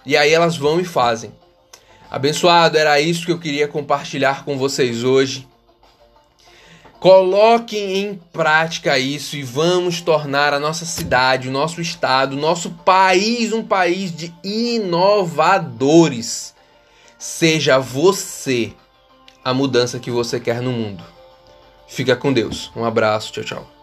E 0.04 0.14
aí 0.16 0.32
elas 0.32 0.58
vão 0.58 0.78
e 0.78 0.84
fazem. 0.84 1.32
Abençoado, 2.10 2.76
era 2.76 3.00
isso 3.00 3.24
que 3.24 3.32
eu 3.32 3.38
queria 3.38 3.66
compartilhar 3.66 4.44
com 4.44 4.58
vocês 4.58 5.02
hoje. 5.02 5.48
Coloquem 7.00 7.98
em 7.98 8.14
prática 8.32 8.98
isso 8.98 9.36
e 9.36 9.42
vamos 9.42 10.00
tornar 10.00 10.54
a 10.54 10.60
nossa 10.60 10.84
cidade, 10.84 11.48
o 11.48 11.52
nosso 11.52 11.80
estado, 11.80 12.34
o 12.34 12.40
nosso 12.40 12.70
país 12.70 13.52
um 13.52 13.62
país 13.62 14.14
de 14.14 14.32
inovadores. 14.44 15.74
Seja 17.26 17.78
você 17.78 18.74
a 19.42 19.54
mudança 19.54 19.98
que 19.98 20.10
você 20.10 20.38
quer 20.38 20.60
no 20.60 20.70
mundo. 20.70 21.02
Fica 21.88 22.14
com 22.14 22.30
Deus. 22.30 22.70
Um 22.76 22.84
abraço. 22.84 23.32
Tchau, 23.32 23.44
tchau. 23.44 23.73